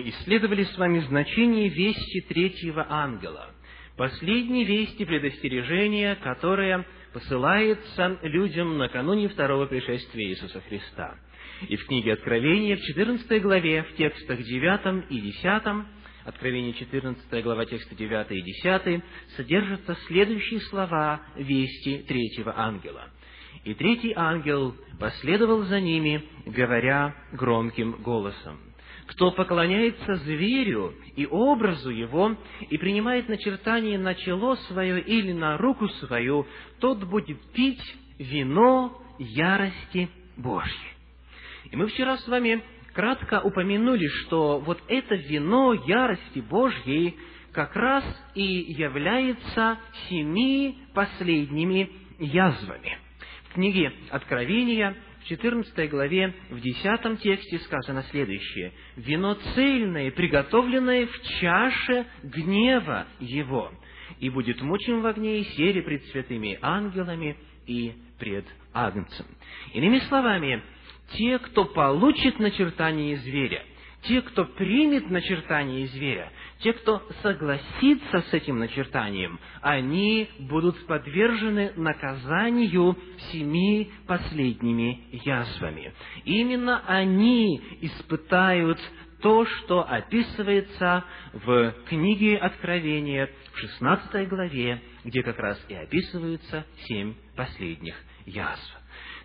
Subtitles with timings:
[0.00, 3.50] исследовали с вами значение вести третьего ангела,
[3.96, 11.16] последней вести предостережения, которая посылается людям накануне второго пришествия Иисуса Христа.
[11.68, 15.86] И в книге Откровения, в 14 главе, в текстах 9 и 10,
[16.28, 19.02] Откровение 14 глава, тексты 9 и 10,
[19.36, 23.08] содержатся следующие слова вести третьего ангела.
[23.64, 28.60] «И третий ангел последовал за ними, говоря громким голосом,
[29.08, 32.36] кто поклоняется зверю и образу его,
[32.68, 36.46] и принимает начертание на чело свое или на руку свою,
[36.78, 37.82] тот будет пить
[38.18, 40.92] вино ярости Божьей.
[41.70, 47.16] И мы вчера с вами кратко упомянули, что вот это вино ярости Божьей
[47.52, 49.78] как раз и является
[50.08, 52.98] семи последними язвами.
[53.50, 54.96] В книге Откровения
[55.28, 58.72] 14 главе, в 10 тексте сказано следующее.
[58.96, 63.70] «Вино цельное, приготовленное в чаше гнева его,
[64.20, 69.26] и будет мучим в огне и сере пред святыми ангелами и пред Агнцем».
[69.74, 70.62] Иными словами,
[71.12, 73.62] те, кто получит начертание зверя–
[74.02, 82.96] те, кто примет начертание зверя, те, кто согласится с этим начертанием, они будут подвержены наказанию
[83.30, 85.92] семи последними язвами.
[86.24, 88.78] Именно они испытают
[89.20, 97.14] то, что описывается в книге Откровения в 16 главе, где как раз и описываются семь
[97.36, 97.94] последних
[98.26, 98.78] язв.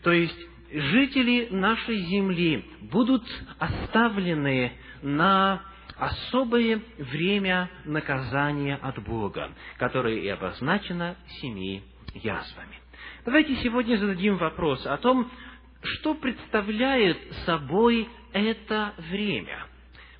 [0.03, 0.37] То есть
[0.71, 3.23] жители нашей земли будут
[3.59, 5.61] оставлены на
[5.97, 12.79] особое время наказания от Бога, которое и обозначено семи язвами.
[13.25, 15.29] Давайте сегодня зададим вопрос о том,
[15.81, 19.65] что представляет собой это время.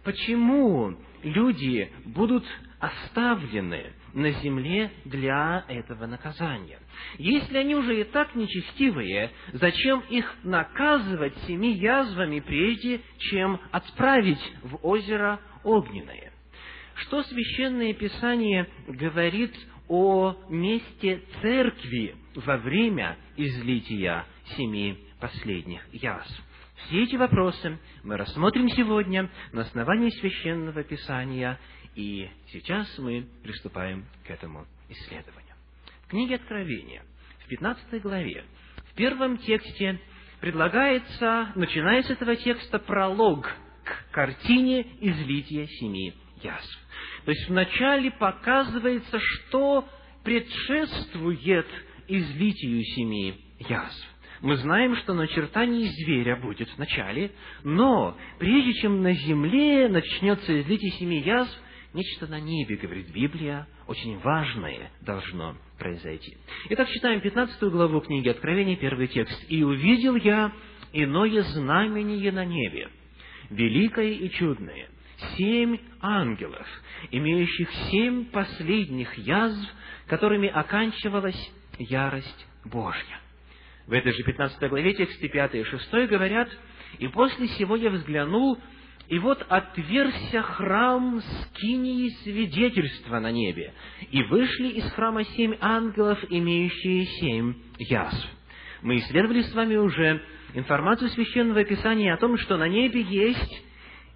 [0.04, 2.46] Почему люди будут
[2.84, 6.80] оставлены на земле для этого наказания.
[7.18, 14.86] Если они уже и так нечестивые, зачем их наказывать семи язвами, прежде чем отправить в
[14.86, 16.32] озеро огненное?
[16.96, 19.54] Что Священное Писание говорит
[19.88, 24.26] о месте церкви во время излития
[24.56, 26.44] семи последних язв?
[26.86, 31.60] Все эти вопросы мы рассмотрим сегодня на основании Священного Писания
[31.96, 35.56] и сейчас мы приступаем к этому исследованию.
[36.06, 37.04] В книге Откровения,
[37.46, 38.44] в 15 главе,
[38.92, 40.00] в первом тексте
[40.42, 43.50] предлагается, начиная с этого текста, пролог
[44.14, 46.80] картине излития семи язв.
[47.26, 49.86] То есть вначале показывается, что
[50.24, 51.68] предшествует
[52.08, 54.08] излитию семи язв.
[54.42, 57.32] Мы знаем, что начертание зверя будет в начале,
[57.64, 61.58] но прежде чем на земле начнется излитие семи язв,
[61.94, 66.38] нечто на небе, говорит Библия, очень важное должно произойти.
[66.70, 69.46] Итак, читаем 15 главу книги Откровения, первый текст.
[69.50, 70.52] «И увидел я
[70.92, 72.90] иное знамение на небе,
[73.54, 74.90] великое и чудное,
[75.38, 76.68] семь ангелов,
[77.12, 79.70] имеющих семь последних язв,
[80.08, 83.20] которыми оканчивалась ярость Божья».
[83.88, 86.50] В этой же 15 главе тексты 5 и 6 говорят,
[87.00, 88.58] «И после сего я взглянул,
[89.10, 93.74] и вот отверся храм скинии свидетельства на небе,
[94.12, 98.28] и вышли из храма семь ангелов, имеющие семь язв.
[98.82, 100.22] Мы исследовали с вами уже
[100.54, 103.64] информацию Священного Писания о том, что на небе есть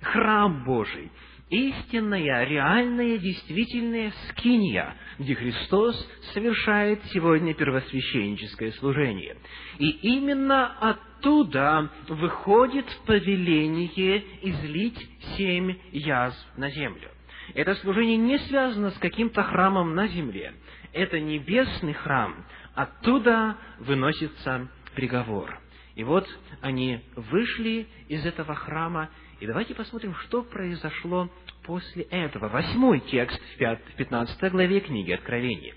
[0.02, 1.12] храм Божий,
[1.50, 5.96] истинная, реальная, действительная скиния, где Христос
[6.34, 9.38] совершает сегодня первосвященническое служение.
[9.80, 17.10] И именно оттуда выходит повеление излить семь язв на землю.
[17.54, 20.54] Это служение не связано с каким-то храмом на земле.
[20.92, 22.46] Это небесный храм.
[22.76, 25.58] Оттуда выносится приговор.
[25.98, 26.28] И вот
[26.62, 29.10] они вышли из этого храма
[29.40, 31.28] и давайте посмотрим, что произошло
[31.64, 32.50] после этого.
[32.50, 35.74] Восьмой текст в 15 главе книги Откровения.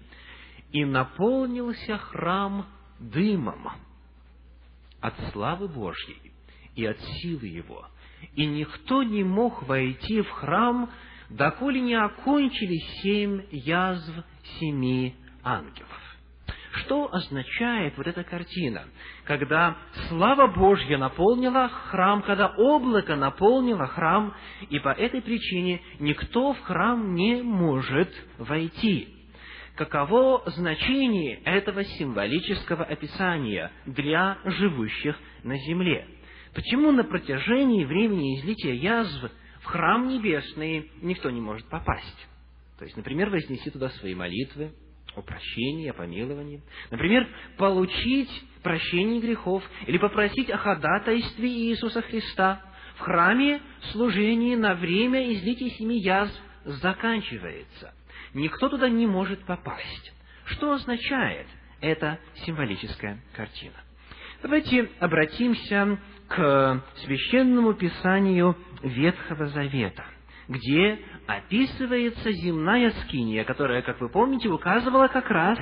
[0.73, 2.67] «И наполнился храм
[2.99, 3.71] дымом
[5.01, 6.21] от славы Божьей
[6.77, 7.87] и от силы его,
[8.35, 10.91] и никто не мог войти в храм,
[11.31, 14.15] доколе не окончили семь язв
[14.59, 16.10] семи ангелов».
[16.73, 18.85] Что означает вот эта картина?
[19.25, 19.77] Когда
[20.09, 24.35] слава Божья наполнила храм, когда облако наполнило храм,
[24.69, 29.09] и по этой причине никто в храм не может войти.
[29.75, 36.07] Каково значение этого символического описания для живущих на земле?
[36.55, 39.31] Почему на протяжении времени излития язв
[39.61, 42.29] в храм небесный никто не может попасть.
[42.79, 44.73] То есть, например, вознести туда свои молитвы
[45.15, 46.63] о прощении, о помиловании.
[46.91, 47.27] Например,
[47.57, 48.31] получить
[48.63, 52.63] прощение грехов или попросить о ходатайстве Иисуса Христа.
[52.97, 53.61] В храме
[53.93, 56.35] служение на время излития семи язв
[56.65, 57.95] заканчивается.
[58.35, 60.13] Никто туда не может попасть.
[60.45, 61.47] Что означает
[61.81, 63.77] эта символическая картина?
[64.43, 65.99] Давайте обратимся
[66.29, 70.05] к священному писанию Ветхого Завета,
[70.49, 70.99] где
[71.37, 75.59] описывается земная скиния, которая, как вы помните, указывала как раз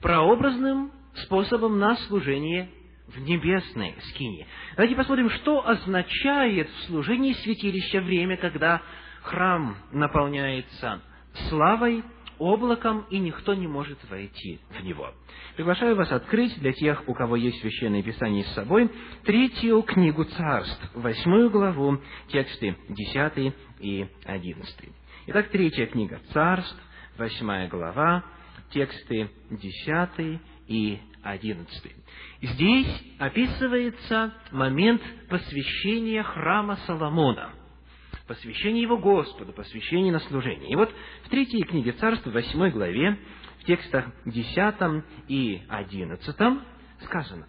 [0.00, 0.90] прообразным
[1.24, 2.68] способом на служение
[3.06, 4.46] в небесной скине.
[4.76, 8.82] Давайте посмотрим, что означает в служении святилища время, когда
[9.22, 11.00] храм наполняется
[11.48, 12.02] славой,
[12.38, 15.12] облаком, и никто не может войти в него.
[15.56, 18.90] Приглашаю вас открыть для тех, у кого есть Священное Писание с собой,
[19.24, 21.98] третью книгу царств, восьмую главу,
[22.28, 23.54] тексты десятый
[23.84, 24.92] и одиннадцатый.
[25.26, 26.76] Итак, третья книга царств,
[27.18, 28.24] восьмая глава,
[28.70, 31.92] тексты десятый и одиннадцатый.
[32.40, 37.50] Здесь описывается момент посвящения храма Соломона–
[38.26, 40.70] посвящение его Господу, посвящение на служение.
[40.70, 40.90] И вот
[41.24, 43.18] в третьей книге Царства, восьмой главе,
[43.60, 46.62] в текстах десятом и одиннадцатом
[47.02, 47.46] сказано,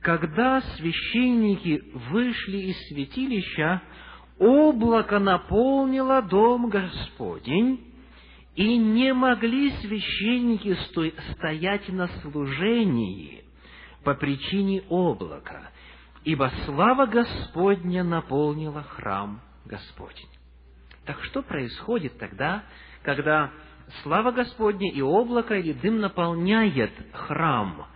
[0.00, 1.80] «Когда священники
[2.10, 3.80] вышли из святилища,
[4.42, 7.92] облако наполнило дом Господень,
[8.54, 10.76] и не могли священники
[11.32, 13.44] стоять на служении
[14.04, 15.70] по причине облака,
[16.24, 20.28] ибо слава Господня наполнила храм Господень.
[21.06, 22.64] Так что происходит тогда,
[23.02, 23.50] когда
[24.02, 27.86] слава Господня и облако или дым наполняет храм?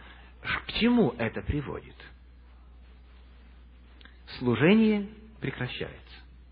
[0.42, 1.96] К чему это приводит?
[4.38, 5.08] Служение
[5.40, 6.05] прекращается.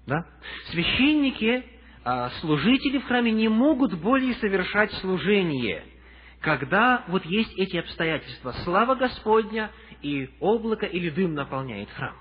[0.06, 0.26] Да?
[0.70, 1.64] Священники,
[2.04, 5.84] а, служители в храме не могут более совершать служение,
[6.40, 8.52] когда вот есть эти обстоятельства.
[8.64, 9.70] Слава Господня
[10.02, 12.14] и облако или дым наполняет храм.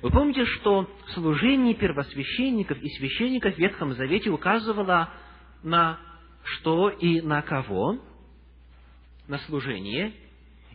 [0.00, 5.10] Вы помните, что служение первосвященников и священников в Ветхом Завете указывало
[5.62, 5.98] на
[6.44, 7.98] что и на кого?
[9.28, 10.12] На служение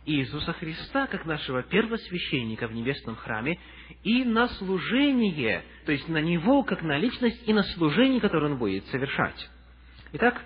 [0.06, 3.58] Иисуса Христа, как нашего первосвященника в небесном храме,
[4.02, 8.58] и на служение, то есть на Него, как на личность, и на служение, которое Он
[8.58, 9.48] будет совершать.
[10.12, 10.42] Итак,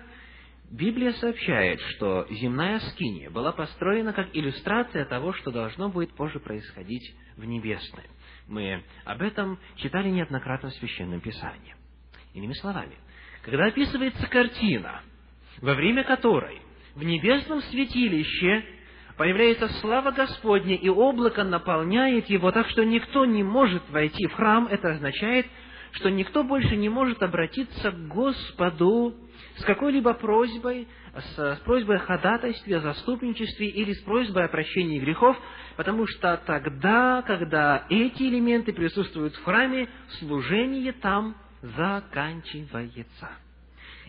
[0.71, 7.15] Библия сообщает, что земная скиния была построена как иллюстрация того, что должно будет позже происходить
[7.37, 8.03] в небесной.
[8.47, 11.75] Мы об этом читали неоднократно в Священном Писании.
[12.33, 12.95] Иными словами,
[13.43, 15.01] когда описывается картина,
[15.61, 16.61] во время которой
[16.95, 18.65] в небесном святилище
[19.17, 24.67] появляется слава Господня, и облако наполняет его так, что никто не может войти в храм,
[24.67, 25.45] это означает,
[25.91, 29.15] что никто больше не может обратиться к Господу
[29.57, 35.37] с какой-либо просьбой, с просьбой о ходатайстве, о заступничестве или с просьбой о прощении грехов,
[35.77, 39.87] потому что тогда, когда эти элементы присутствуют в храме,
[40.19, 43.29] служение там заканчивается.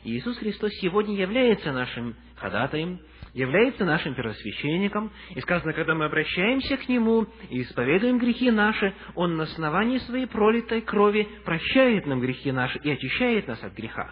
[0.02, 3.00] Иисус Христос сегодня является нашим ходатаем,
[3.36, 9.36] является нашим первосвященником, и сказано, когда мы обращаемся к Нему и исповедуем грехи наши, Он
[9.36, 14.10] на основании своей пролитой крови прощает нам грехи наши и очищает нас от греха.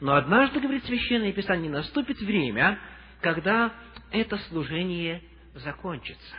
[0.00, 2.78] Но однажды, говорит Священное Писание, наступит время,
[3.22, 3.72] когда
[4.12, 5.22] это служение
[5.54, 6.36] закончится.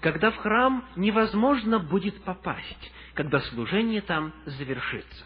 [0.00, 5.24] Когда в храм невозможно будет попасть, когда служение там завершится.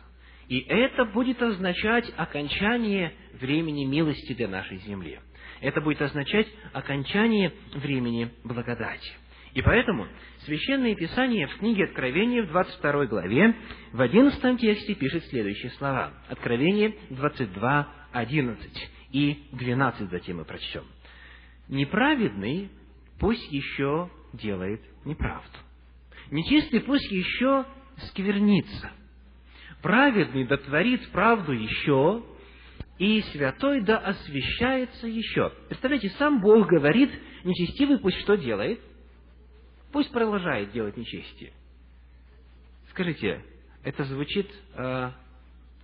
[0.49, 5.21] И это будет означать окончание времени милости для нашей земли.
[5.65, 9.11] Это будет означать окончание времени благодати.
[9.55, 10.07] И поэтому
[10.41, 13.57] Священное Писание в книге Откровения в 22 главе
[13.93, 16.13] в 11 тексте пишет следующие слова.
[16.29, 20.85] Откровение 22, 11 и 12 затем мы прочтем.
[21.69, 22.69] «Неправедный
[23.19, 25.57] пусть еще делает неправду.
[26.31, 27.65] Нечистый пусть еще
[28.09, 28.91] сквернится.
[29.81, 32.23] Праведный дотворит правду еще,
[32.99, 35.53] и святой да освящается еще».
[35.69, 37.11] Представляете, сам Бог говорит,
[37.45, 38.81] нечестивый пусть что делает–
[39.95, 41.53] Пусть продолжает делать нечестие.
[42.91, 43.41] Скажите,
[43.85, 45.11] это звучит э,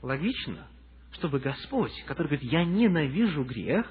[0.03, 0.67] логично,
[1.13, 3.87] чтобы Господь, который говорит, я ненавижу грех,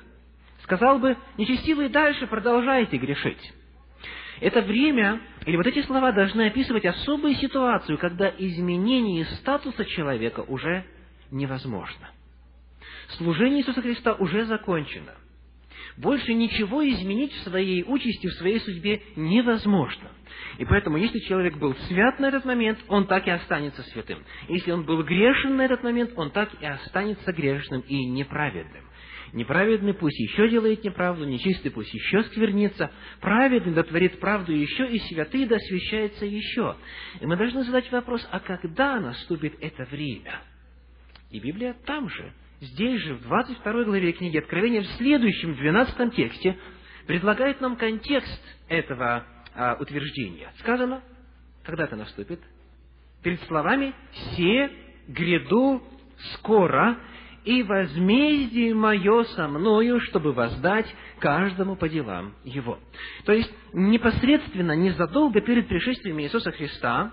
[0.63, 3.53] сказал бы, нечестивые дальше продолжайте грешить.
[4.41, 10.83] Это время, или вот эти слова должны описывать особую ситуацию, когда изменение статуса человека уже
[11.31, 12.09] невозможно.
[13.17, 15.13] Служение Иисуса Христа уже закончено.
[15.97, 20.11] больше ничего изменить в своей участи, в своей судьбе невозможно.
[20.57, 24.23] И поэтому, если человек был свят на этот момент, он так и останется святым.
[24.47, 28.85] Если он был грешен на этот момент, он так и останется грешным и неправедным.
[29.33, 35.45] Неправедный пусть еще делает неправду, нечистый пусть еще сквернится, праведный дотворит правду еще, и святый
[35.45, 36.77] досвящается еще.
[37.19, 40.41] И мы должны задать вопрос, а когда наступит это время?
[41.29, 46.57] И Библия там же, здесь же, в 22 главе книги Откровения, в следующем, 12 тексте,
[47.07, 49.25] предлагает нам контекст этого
[49.55, 50.51] а, утверждения.
[50.59, 51.01] Сказано,
[51.63, 52.39] когда это наступит?
[53.23, 53.93] Перед словами
[54.35, 54.71] «се
[55.07, 55.83] гряду
[56.33, 56.97] скоро,
[57.45, 60.85] и возмездие мое со мною, чтобы воздать
[61.19, 62.79] каждому по делам его».
[63.25, 67.11] То есть, непосредственно, незадолго перед пришествием Иисуса Христа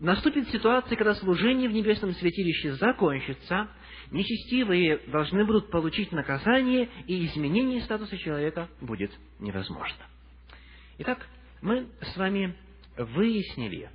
[0.00, 3.68] наступит ситуация, когда служение в небесном святилище закончится,
[4.10, 10.04] нечестивые должны будут получить наказание, и изменение статуса человека будет невозможно.
[10.98, 11.26] Итак,
[11.60, 12.56] мы с вами
[12.96, 13.90] выяснили,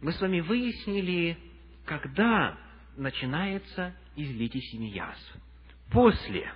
[0.00, 1.36] мы с вами выяснили,
[1.84, 2.58] когда
[2.96, 5.36] начинается излитие семи язв.
[5.90, 6.52] После,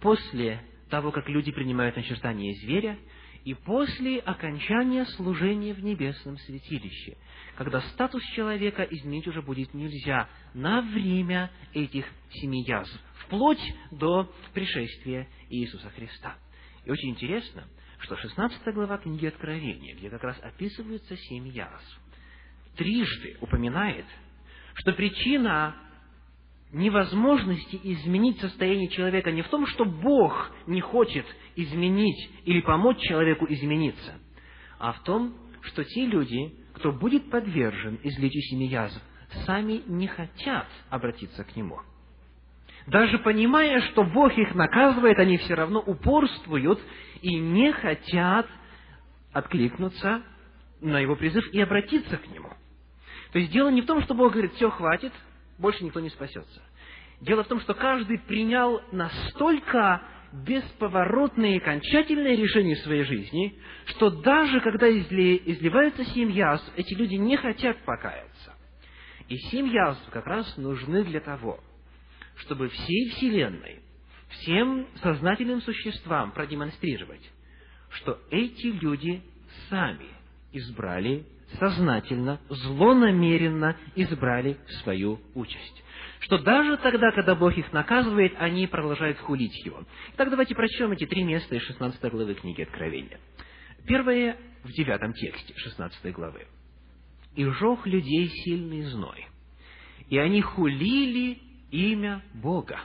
[0.00, 2.98] после того, как люди принимают начертание зверя,
[3.46, 7.16] и после окончания служения в небесном святилище,
[7.54, 13.62] когда статус человека изменить уже будет нельзя на время этих семи язв, вплоть
[13.92, 16.36] до пришествия Иисуса Христа.
[16.84, 17.68] И очень интересно,
[18.00, 22.00] что 16 глава книги Откровения, где как раз описываются семь язв,
[22.76, 24.06] трижды упоминает,
[24.74, 25.76] что причина
[26.76, 31.24] невозможности изменить состояние человека не в том, что Бог не хочет
[31.56, 34.14] изменить или помочь человеку измениться,
[34.78, 39.00] а в том, что те люди, кто будет подвержен семи язв,
[39.46, 41.80] сами не хотят обратиться к Нему.
[42.86, 46.78] Даже понимая, что Бог их наказывает, они все равно упорствуют
[47.22, 48.46] и не хотят
[49.32, 50.22] откликнуться
[50.80, 52.50] на Его призыв и обратиться к Нему.
[53.32, 55.12] То есть дело не в том, что Бог говорит, все, хватит,
[55.58, 56.62] больше никто не спасется.
[57.20, 64.60] Дело в том, что каждый принял настолько бесповоротное и окончательное решение своей жизни, что даже
[64.60, 68.54] когда изли, изливается семь язв, эти люди не хотят покаяться.
[69.28, 71.60] И семь язв как раз нужны для того,
[72.36, 73.80] чтобы всей Вселенной,
[74.28, 77.22] всем сознательным существам продемонстрировать,
[77.90, 79.22] что эти люди
[79.70, 80.06] сами
[80.52, 81.24] избрали
[81.58, 85.82] сознательно, злонамеренно избрали свою участь.
[86.20, 89.84] Что даже тогда, когда Бог их наказывает, они продолжают хулить Его.
[90.14, 93.20] Итак, давайте прочтем эти три места из 16 главы книги Откровения.
[93.86, 96.46] Первое в девятом тексте 16 главы.
[97.36, 99.26] «И жег людей сильный зной,
[100.08, 101.38] и они хулили
[101.70, 102.80] имя Бога,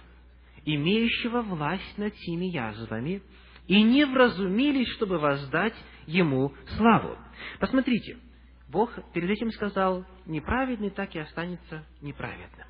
[0.65, 3.21] имеющего власть над семи язвами,
[3.67, 7.17] и не вразумились, чтобы воздать Ему славу».
[7.59, 8.17] Посмотрите,
[8.67, 12.67] Бог перед этим сказал, неправедный так и останется неправедным.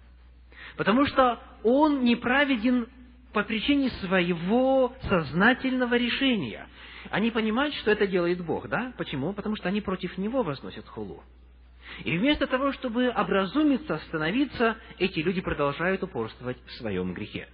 [0.77, 2.87] Потому что он неправеден
[3.33, 6.67] по причине своего сознательного решения.
[7.09, 8.93] Они понимают, что это делает Бог, да?
[8.97, 9.33] Почему?
[9.33, 11.23] Потому что они против Него возносят хулу.
[12.03, 17.47] И вместо того, чтобы образумиться, остановиться, эти люди продолжают упорствовать в своем грехе.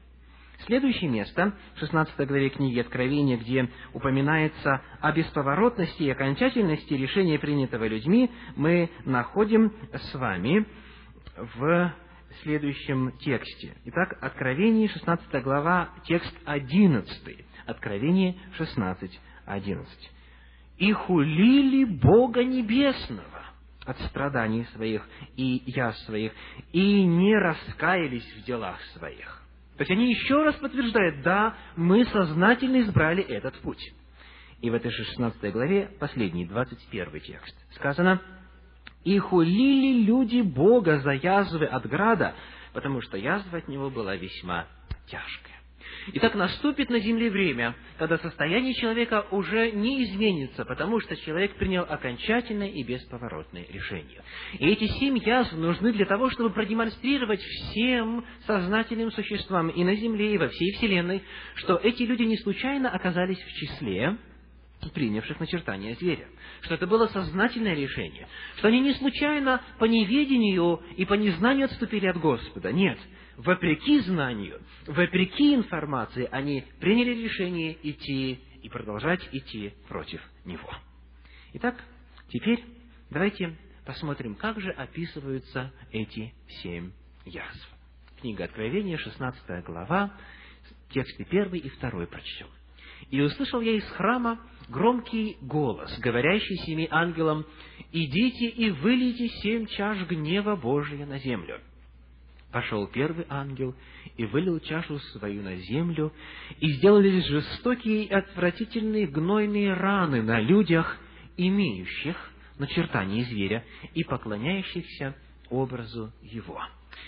[0.66, 7.88] Следующее место, в 16 главе книги Откровения, где упоминается о бесповоротности и окончательности решения, принятого
[7.88, 10.66] людьми, мы находим с вами
[11.38, 11.94] в
[12.44, 13.76] следующем тексте.
[13.86, 17.46] Итак, Откровение, 16 глава, текст 11.
[17.66, 20.12] Откровение 16, 11.
[20.78, 23.24] «И хулили Бога Небесного
[23.86, 26.34] от страданий своих и я своих,
[26.72, 29.44] и не раскаялись в делах своих».
[29.78, 33.82] То есть они еще раз подтверждают, да, мы сознательно избрали этот путь.
[34.62, 38.20] И в этой же 16 главе, последний, 21 текст, сказано,
[39.08, 42.36] «И хулили люди Бога за язвы от града,
[42.74, 44.68] потому что язва от него была весьма
[45.06, 45.56] тяжкая».
[46.12, 51.84] Итак, наступит на земле время, когда состояние человека уже не изменится, потому что человек принял
[51.84, 54.22] окончательное и бесповоротное решение.
[54.60, 60.34] И эти семь язв нужны для того, чтобы продемонстрировать всем сознательным существам и на земле,
[60.34, 61.24] и во всей Вселенной,
[61.56, 64.18] что эти люди не случайно оказались в числе
[64.94, 66.28] принявших начертания зверя.
[66.62, 68.28] Что это было сознательное решение.
[68.58, 72.72] Что они не случайно по неведению и по незнанию отступили от Господа.
[72.72, 72.98] Нет
[73.38, 80.70] вопреки знанию, вопреки информации, они приняли решение идти и продолжать идти против него.
[81.54, 81.82] Итак,
[82.30, 82.64] теперь
[83.10, 83.56] давайте
[83.86, 86.92] посмотрим, как же описываются эти семь
[87.26, 87.70] язв.
[88.20, 90.12] Книга Откровения, 16 глава,
[90.90, 92.48] тексты 1 и 2 прочтем.
[93.12, 94.40] И услышал я из храма
[94.70, 97.46] громкий голос, говорящий семи ангелам,
[97.92, 101.60] «Идите и вылейте семь чаш гнева Божия на землю».
[102.52, 103.76] Пошел первый ангел
[104.16, 106.14] и вылил чашу свою на землю,
[106.60, 110.98] и сделались жестокие и отвратительные гнойные раны на людях,
[111.36, 112.16] имеющих
[112.58, 115.16] начертание зверя и поклоняющихся
[115.50, 116.60] образу его.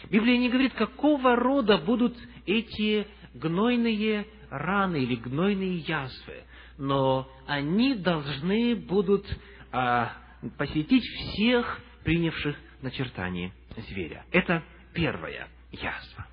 [0.09, 6.43] Библия не говорит, какого рода будут эти гнойные раны или гнойные язвы,
[6.79, 9.27] но они должны будут
[9.71, 10.13] а,
[10.57, 13.51] посетить всех принявших начертание
[13.89, 14.25] зверя.
[14.31, 16.25] Это первая язва.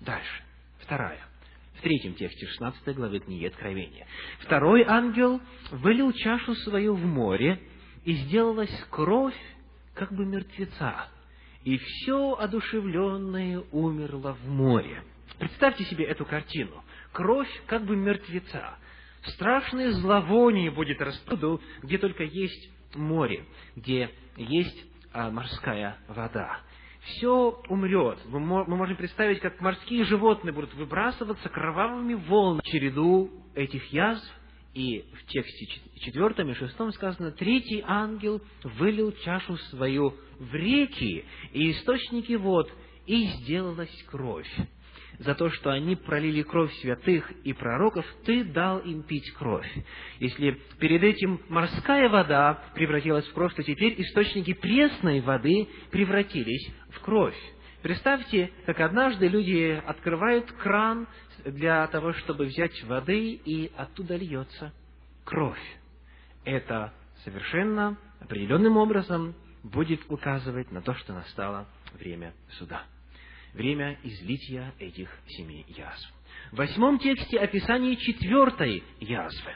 [0.00, 0.42] Дальше.
[0.80, 1.20] Вторая.
[1.78, 4.06] В третьем тексте 16 главы книги Откровения.
[4.40, 5.40] Второй ангел
[5.72, 7.60] вылил чашу свою в море,
[8.04, 9.34] и сделалась кровь,
[9.94, 11.08] как бы мертвеца,
[11.64, 15.02] и все одушевленное умерло в море.
[15.38, 16.84] Представьте себе эту картину.
[17.12, 18.76] Кровь, как бы мертвеца.
[19.26, 23.44] Страшное зловоние будет распуду, где только есть море,
[23.76, 26.60] где есть а, морская вода
[27.04, 28.18] все умрет.
[28.26, 34.26] Мы можем представить, как морские животные будут выбрасываться кровавыми волнами череду этих язв.
[34.72, 35.66] И в тексте
[36.00, 42.68] четвертом и шестом сказано, третий ангел вылил чашу свою в реки и источники вод,
[43.06, 44.50] и сделалась кровь
[45.18, 49.70] за то, что они пролили кровь святых и пророков, ты дал им пить кровь.
[50.18, 57.00] Если перед этим морская вода превратилась в кровь, то теперь источники пресной воды превратились в
[57.00, 57.36] кровь.
[57.82, 61.06] Представьте, как однажды люди открывают кран
[61.44, 64.72] для того, чтобы взять воды, и оттуда льется
[65.24, 65.60] кровь.
[66.44, 66.94] Это
[67.24, 72.84] совершенно определенным образом будет указывать на то, что настало время суда
[73.54, 76.12] время излития этих семи язв.
[76.52, 79.54] В восьмом тексте описание четвертой язвы.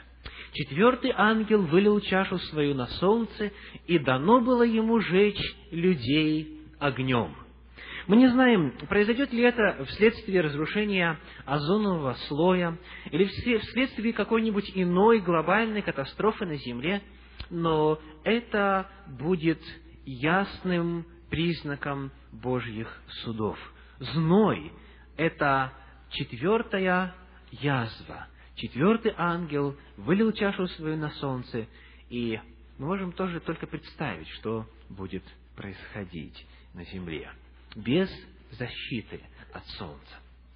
[0.53, 3.51] Четвертый ангел вылил чашу свою на солнце,
[3.85, 5.41] и дано было ему жечь
[5.71, 7.35] людей огнем.
[8.07, 12.79] Мы не знаем, произойдет ли это вследствие разрушения озонового слоя
[13.11, 17.03] или вследствие какой-нибудь иной глобальной катастрофы на Земле,
[17.51, 19.61] но это будет
[20.05, 23.59] ясным признаком Божьих судов–
[23.99, 24.71] зной–
[25.17, 25.73] это
[26.09, 27.13] четвертая
[27.51, 28.27] язва.
[28.55, 31.67] Четвертый ангел вылил чашу свою на солнце,
[32.09, 32.39] и
[32.77, 35.23] мы можем тоже только представить, что будет
[35.55, 37.31] происходить на земле
[37.75, 38.09] без
[38.51, 39.21] защиты
[39.53, 40.15] от солнца.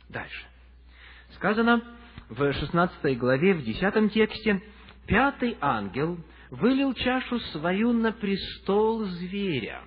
[0.09, 0.45] Дальше.
[1.35, 1.81] Сказано
[2.29, 4.61] в 16 главе, в 10 тексте,
[5.05, 6.17] «Пятый ангел
[6.49, 9.81] вылил чашу свою на престол зверя,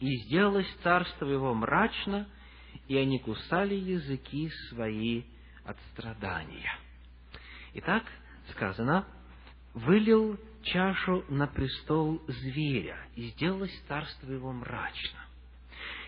[0.00, 2.26] и сделалось царство его мрачно,
[2.90, 5.22] и они кусали языки свои
[5.64, 6.76] от страдания.
[7.74, 8.02] Итак,
[8.50, 9.06] сказано,
[9.74, 15.20] вылил чашу на престол зверя, и сделалось царство его мрачно.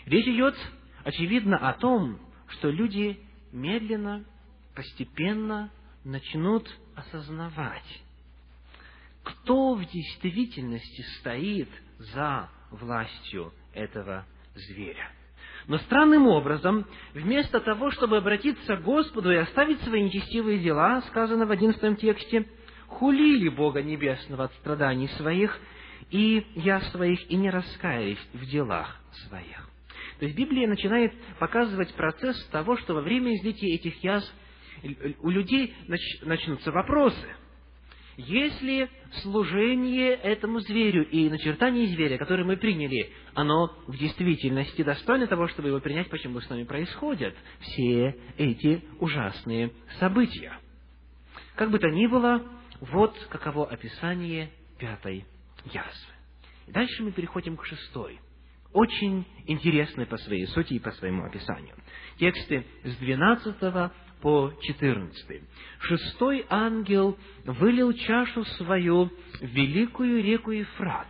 [0.07, 0.57] Речь идет,
[1.05, 2.19] очевидно, о том,
[2.49, 3.17] что люди
[3.53, 4.25] медленно,
[4.75, 5.71] постепенно
[6.03, 8.03] начнут осознавать,
[9.23, 11.69] кто в действительности стоит
[11.99, 15.13] за властью этого зверя.
[15.69, 21.47] Но странным образом, вместо того, чтобы обратиться к Господу и оставить свои нечестивые дела, сказано
[21.47, 22.47] в одиннадцатом тексте,
[22.89, 25.59] хулили Бога Небесного от страданий своих
[26.11, 29.69] и я своих, и не раскаялись в делах своих.
[30.19, 34.31] То есть Библия начинает показывать процесс того, что во время излития этих язв
[35.21, 35.75] у людей
[36.23, 37.27] начнутся вопросы–
[38.17, 38.91] если
[39.23, 45.69] служение этому зверю и начертание зверя, которое мы приняли, оно в действительности достойно того, чтобы
[45.69, 50.53] его принять, почему с нами происходят все эти ужасные события.
[51.57, 52.43] Как бы то ни было,
[52.81, 55.25] вот каково описание пятой
[55.67, 56.13] язвы.
[56.69, 58.21] Дальше мы переходим к шестой,
[58.73, 61.75] очень интересной по своей сути и по своему описанию.
[62.19, 63.93] Тексты с 12
[64.23, 65.43] по 14.
[65.81, 69.07] Шестой ангел вылил чашу свою
[69.41, 71.09] в великую реку Ефрат,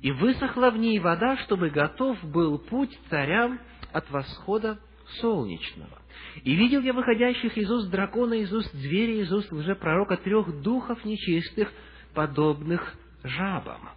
[0.00, 3.60] и высохла в ней вода, чтобы готов был путь царям
[3.92, 4.80] от восхода
[5.20, 5.98] солнечного.
[6.42, 11.04] И видел я выходящих из уст дракона, из уст зверя, из уст лжепророка трех духов
[11.04, 11.70] нечистых,
[12.14, 13.90] подобных жабам.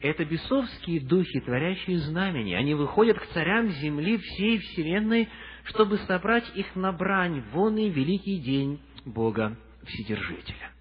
[0.00, 2.58] Это бесовские духи, творящие знамения.
[2.58, 5.28] Они выходят к царям земли всей вселенной,
[5.66, 10.72] чтобы собрать их на брань в он и великий день Бога Вседержителя.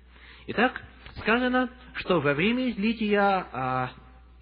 [0.47, 0.81] Итак,
[1.21, 3.91] сказано, что во время излития а,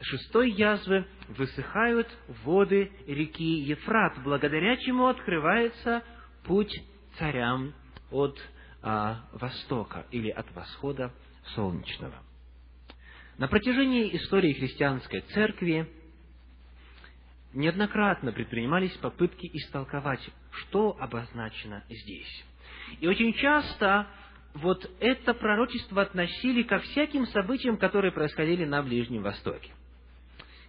[0.01, 2.07] шестой язвы высыхают
[2.43, 6.03] воды реки Ефрат, благодаря чему открывается
[6.43, 6.73] путь
[7.17, 7.73] царям
[8.11, 8.37] от
[8.81, 11.13] а, востока или от восхода
[11.55, 12.15] солнечного.
[13.37, 15.89] На протяжении истории христианской церкви
[17.53, 22.45] неоднократно предпринимались попытки истолковать, что обозначено здесь.
[22.99, 24.07] И очень часто
[24.53, 29.71] вот это пророчество относили ко всяким событиям, которые происходили на Ближнем Востоке.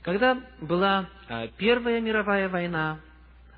[0.03, 3.01] Когда была а, Первая мировая война,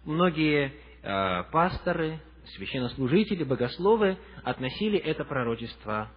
[0.05, 2.21] многие а, пасторы,
[2.57, 6.11] священнослужители, богословы относили это пророчество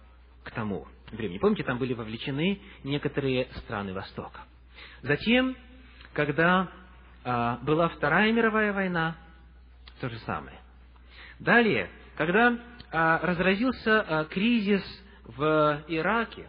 [0.44, 1.38] к тому времени.
[1.38, 4.42] Помните, там были вовлечены некоторые страны Востока.
[5.02, 5.56] Затем,
[6.12, 6.70] когда
[7.24, 9.16] была Вторая мировая война,
[10.00, 10.58] то же самое.
[11.38, 12.58] Далее, когда
[12.92, 14.82] а, разразился а, кризис
[15.24, 16.48] в Ираке,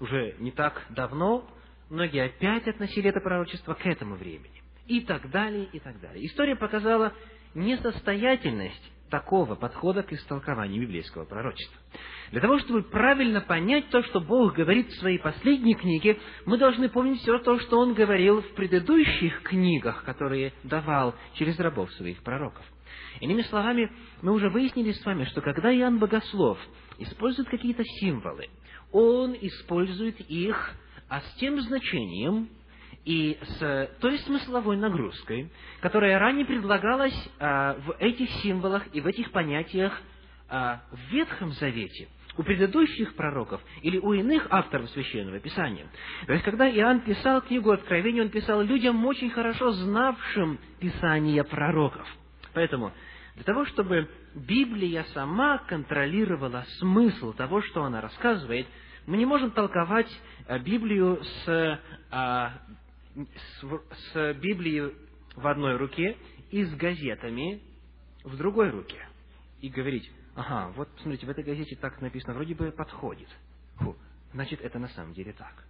[0.00, 1.48] уже не так давно,
[1.88, 4.62] многие опять относили это пророчество к этому времени.
[4.86, 6.26] И так далее, и так далее.
[6.26, 7.12] История показала
[7.54, 11.78] несостоятельность такого подхода к истолкованию библейского пророчества.
[12.30, 16.88] Для того, чтобы правильно понять то, что Бог говорит в своей последней книге, мы должны
[16.88, 22.64] помнить все то, что Он говорил в предыдущих книгах, которые давал через рабов своих пророков.
[23.20, 23.90] Иными словами,
[24.22, 26.58] мы уже выяснили с вами, что когда Иоанн Богослов
[26.98, 28.48] использует какие-то символы,
[28.92, 30.74] он использует их
[31.08, 32.48] а с тем значением,
[33.04, 39.32] и с той смысловой нагрузкой, которая ранее предлагалась а, в этих символах и в этих
[39.32, 40.00] понятиях
[40.48, 42.08] а, в Ветхом Завете,
[42.40, 45.86] у предыдущих пророков или у иных авторов Священного Писания.
[46.26, 52.08] То есть, когда Иоанн писал книгу Откровения, он писал людям, очень хорошо знавшим Писания пророков.
[52.54, 52.92] Поэтому
[53.34, 58.66] для того, чтобы Библия сама контролировала смысл того, что она рассказывает,
[59.06, 60.10] мы не можем толковать
[60.48, 61.78] а, Библию с
[63.60, 63.64] с,
[64.12, 64.94] с Библией
[65.36, 66.16] в одной руке
[66.50, 67.60] и с газетами
[68.24, 69.06] в другой руке.
[69.60, 73.28] И говорить, ага, вот смотрите, в этой газете так написано, вроде бы подходит.
[73.76, 73.96] Фу,
[74.32, 75.64] значит, это на самом деле так.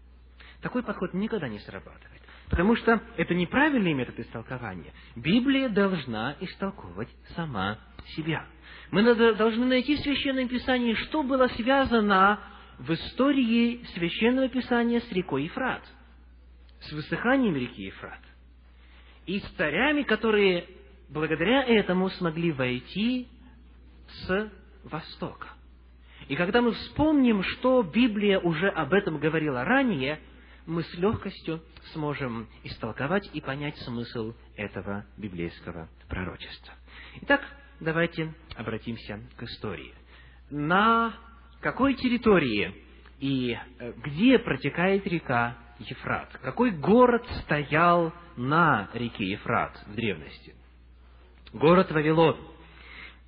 [0.60, 2.22] Такой подход никогда не срабатывает.
[2.48, 4.92] Потому что это неправильный метод истолкования.
[5.16, 7.78] Библия должна истолковывать сама
[8.16, 8.44] себя.
[8.90, 9.02] Мы
[9.34, 12.40] должны найти в Священном Писании, что было связано
[12.78, 15.82] в истории Священного Писания с рекой Ефрат–
[16.82, 18.20] с высыханием реки Ефрат,
[19.26, 20.66] и с царями, которые
[21.08, 23.28] благодаря этому смогли войти
[24.08, 24.50] с
[24.84, 25.48] востока.
[26.28, 30.20] И когда мы вспомним, что Библия уже об этом говорила ранее,
[30.66, 31.62] мы с легкостью
[31.92, 36.74] сможем истолковать и понять смысл этого библейского пророчества.
[37.22, 37.40] Итак,
[37.80, 39.92] давайте обратимся к истории.
[40.50, 41.14] На
[41.60, 42.74] какой территории
[43.18, 46.28] и э, где протекает река Ефрат.
[46.42, 50.54] Какой город стоял на реке Ефрат в древности?
[51.52, 52.36] Город Вавилон.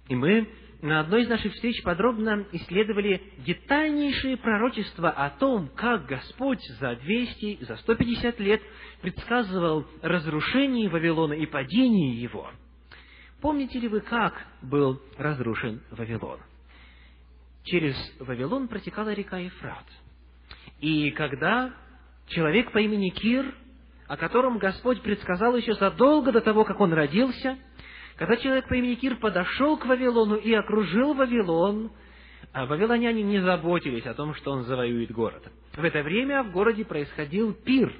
[0.08, 0.48] И мы
[0.82, 7.64] на одной из наших встреч подробно исследовали детальнейшие пророчества о том, как Господь за 200,
[7.64, 8.60] за 150 лет
[9.00, 12.50] предсказывал разрушение Вавилона и падение его.
[13.40, 16.40] Помните ли вы, как был разрушен Вавилон?
[17.62, 19.86] Через Вавилон протекала река Ефрат.
[20.80, 21.72] И когда
[22.26, 23.54] человек по имени Кир,
[24.08, 27.56] о котором Господь предсказал еще задолго до того, как он родился,
[28.16, 31.90] когда человек по имени Кир подошел к Вавилону и окружил Вавилон,
[32.52, 35.42] а вавилоняне не заботились о том, что он завоюет город.
[35.74, 37.94] В это время в городе происходил пир,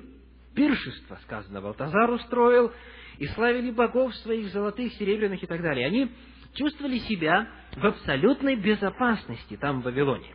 [0.55, 2.71] пиршество, сказано, Валтазар устроил,
[3.19, 5.87] и славили богов своих золотых, серебряных и так далее.
[5.87, 6.11] Они
[6.55, 10.35] чувствовали себя в абсолютной безопасности там, в Вавилоне.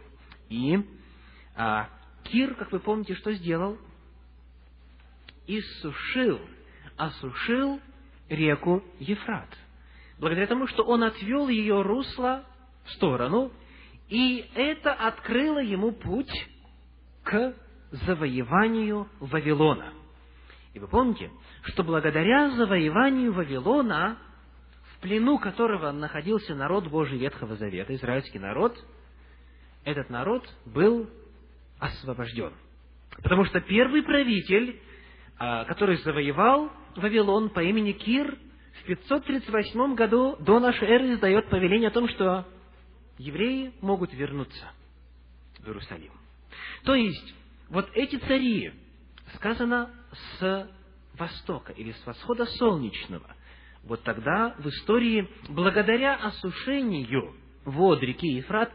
[0.49, 0.79] И
[1.55, 1.89] а,
[2.23, 3.77] Кир, как вы помните, что сделал?
[5.45, 6.39] Иссушил,
[6.97, 7.79] осушил
[8.29, 9.49] реку Ефрат.
[10.19, 12.43] Благодаря тому, что он отвел ее русло
[12.85, 13.51] в сторону,
[14.09, 16.31] и это открыло ему путь
[17.23, 17.53] к
[17.91, 19.93] завоеванию Вавилона.
[20.73, 21.31] И вы помните,
[21.63, 24.17] что благодаря завоеванию Вавилона,
[24.93, 28.77] в плену которого находился народ Божий Ветхого Завета, израильский народ,
[29.83, 31.09] этот народ был
[31.79, 32.53] освобожден.
[33.21, 34.79] Потому что первый правитель,
[35.37, 38.37] а, который завоевал Вавилон по имени Кир,
[38.81, 42.45] в 538 году до нашей эры издает повеление о том, что
[43.17, 44.71] евреи могут вернуться
[45.59, 46.11] в Иерусалим.
[46.83, 47.33] То есть,
[47.69, 48.73] вот эти цари,
[49.35, 49.89] сказано
[50.39, 50.69] с
[51.17, 53.35] востока или с восхода солнечного,
[53.83, 57.35] вот тогда в истории, благодаря осушению
[57.65, 58.71] вод реки Ефрат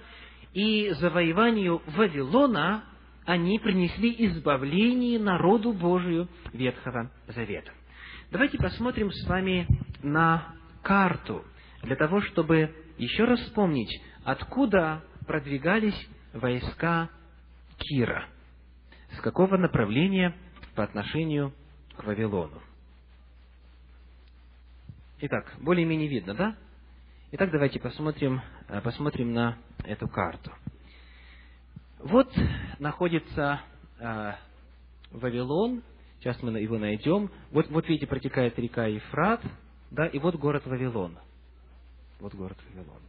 [0.54, 2.84] и завоеванию Вавилона,
[3.24, 7.72] они принесли избавление народу Божию Ветхого Завета.
[8.32, 9.68] Давайте посмотрим с вами
[10.02, 11.44] на карту,
[11.82, 17.10] для того, чтобы еще раз вспомнить откуда продвигались войска
[17.76, 18.26] Кира,
[19.18, 20.34] с какого направления
[20.74, 21.52] по отношению
[21.94, 22.62] к Вавилону.
[25.20, 26.56] Итак, более-менее видно, да?
[27.32, 30.50] Итак, давайте посмотрим, э, посмотрим на эту карту.
[31.98, 32.34] Вот
[32.78, 33.60] находится
[33.98, 34.32] э,
[35.10, 35.82] Вавилон,
[36.22, 37.30] сейчас мы его найдем.
[37.50, 39.42] Вот, вот видите, протекает река Ефрат,
[39.90, 41.18] да, и вот город Вавилон.
[42.20, 43.02] Вот город Вавилон.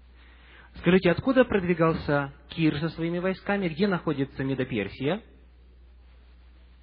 [0.80, 3.70] Скажите, откуда продвигался Кир со своими войсками?
[3.70, 5.22] Где находится Медоперсия?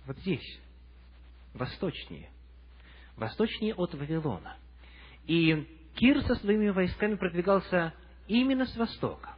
[0.06, 0.60] Вот здесь,
[1.54, 2.30] восточнее.
[3.16, 4.56] Восточнее от Вавилона.
[5.26, 5.66] И
[5.96, 7.92] Кир со своими войсками продвигался
[8.28, 9.34] именно с востока.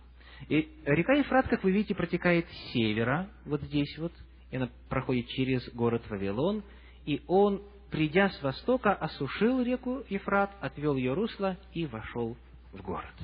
[0.48, 4.12] И река Ефрат, как вы видите, протекает с севера, вот здесь вот,
[4.50, 6.62] и она проходит через город Вавилон,
[7.06, 12.36] и он, придя с востока, осушил реку Ефрат, отвел ее русло и вошел
[12.72, 13.14] в город.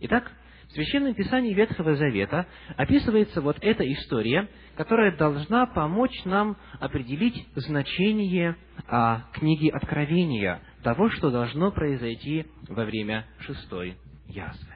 [0.00, 0.30] Итак,
[0.68, 8.56] в Священном Писании Ветхого Завета описывается вот эта история, которая должна помочь нам определить значение
[8.88, 14.74] а, книги Откровения, того, что должно произойти во время шестой язвы.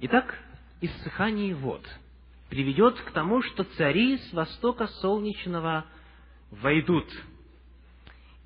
[0.00, 0.38] Итак,
[0.80, 1.82] иссыхание вод
[2.48, 5.84] приведет к тому, что цари с востока солнечного
[6.50, 7.06] войдут.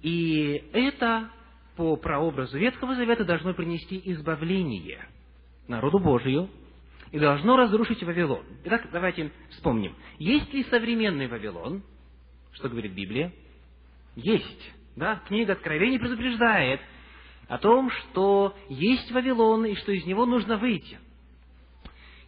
[0.03, 1.31] И это
[1.77, 5.09] по прообразу Ветхого Завета должно принести избавление
[5.67, 6.49] народу Божию
[7.13, 8.45] и должно разрушить Вавилон.
[8.65, 9.95] Итак, давайте вспомним.
[10.19, 11.83] Есть ли современный Вавилон?
[12.53, 13.33] Что говорит Библия?
[14.17, 14.73] Есть.
[14.97, 15.23] Да?
[15.29, 16.81] Книга Откровений предупреждает
[17.49, 20.99] о том, что есть Вавилон и что из него нужно выйти.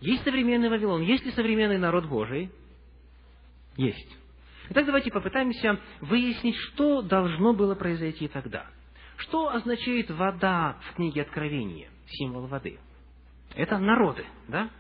[0.01, 2.51] Есть современный Вавилон, есть ли современный народ Божий?
[3.77, 4.17] Есть.
[4.71, 8.67] Итак, давайте попытаемся выяснить, что должно было произойти тогда–
[9.21, 12.79] что означает вода в книге Откровения, символ воды?
[13.55, 14.71] Это народы, да?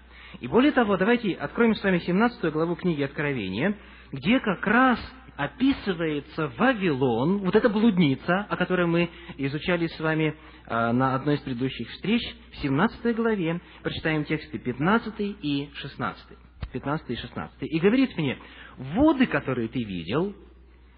[0.40, 3.76] И более того, давайте откроем с вами 17 главу книги Откровения,
[4.12, 4.98] где как раз
[5.40, 11.40] описывается Вавилон, вот эта блудница, о которой мы изучали с вами э, на одной из
[11.40, 12.20] предыдущих встреч,
[12.52, 16.26] в 17 главе, прочитаем тексты 15 и 16.
[16.74, 17.56] 15 и 16.
[17.62, 18.38] И говорит мне,
[18.76, 20.34] воды, которые ты видел,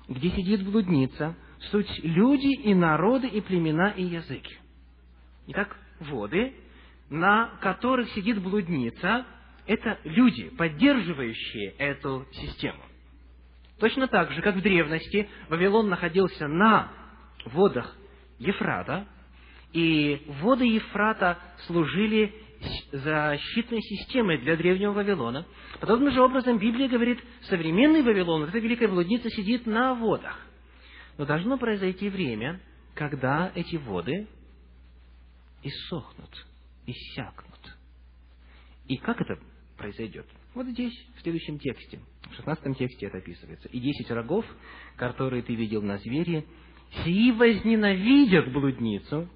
[0.08, 1.36] где сидит блудница,
[1.70, 4.56] суть люди и народы и племена и языки.
[5.46, 6.52] Итак, воды,
[7.10, 9.24] на которых сидит блудница,
[9.68, 12.82] это люди, поддерживающие эту систему.
[13.82, 16.92] Точно так же, как в древности Вавилон находился на
[17.46, 17.96] водах
[18.38, 19.08] Ефрата,
[19.72, 22.32] и воды Ефрата служили
[22.92, 25.46] защитной системой для древнего Вавилона.
[25.80, 27.18] Подобным же образом Библия говорит,
[27.48, 30.38] современный Вавилон, вот эта великая блудница, сидит на водах.
[31.18, 32.60] Но должно произойти время,
[32.94, 34.28] когда эти воды
[35.64, 36.46] иссохнут,
[36.86, 37.76] иссякнут.
[38.86, 39.40] И как это
[39.76, 40.26] произойдет?
[40.54, 41.98] Вот здесь, в следующем тексте,
[42.30, 43.68] в шестнадцатом тексте это описывается.
[43.68, 44.44] «И десять рогов,
[44.96, 46.44] которые ты видел на звере,
[47.04, 49.28] сии возненавидят блудницу,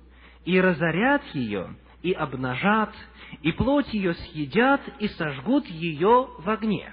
[0.45, 2.95] и разорят ее, и обнажат,
[3.43, 6.93] и плоть ее съедят, и сожгут ее в огне».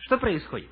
[0.00, 0.70] Что происходит?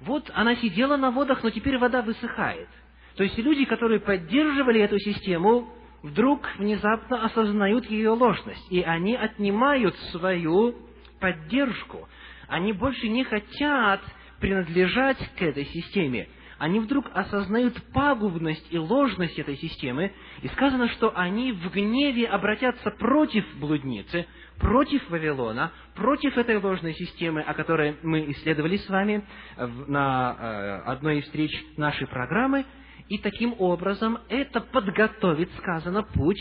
[0.00, 2.68] Вот она сидела на водах, но теперь вода высыхает–
[3.16, 5.68] то есть люди, которые поддерживали эту систему,
[6.02, 10.76] вдруг внезапно осознают ее ложность, и они отнимают свою
[11.18, 12.08] поддержку.
[12.48, 14.00] Они больше не хотят
[14.40, 16.28] принадлежать к этой системе.
[16.58, 22.90] Они вдруг осознают пагубность и ложность этой системы, и сказано, что они в гневе обратятся
[22.92, 24.26] против блудницы,
[24.58, 29.26] против Вавилона, против этой ложной системы, о которой мы исследовали с вами
[29.58, 32.64] на э, одной из встреч нашей программы,
[33.08, 36.40] и таким образом это подготовит, сказано, путь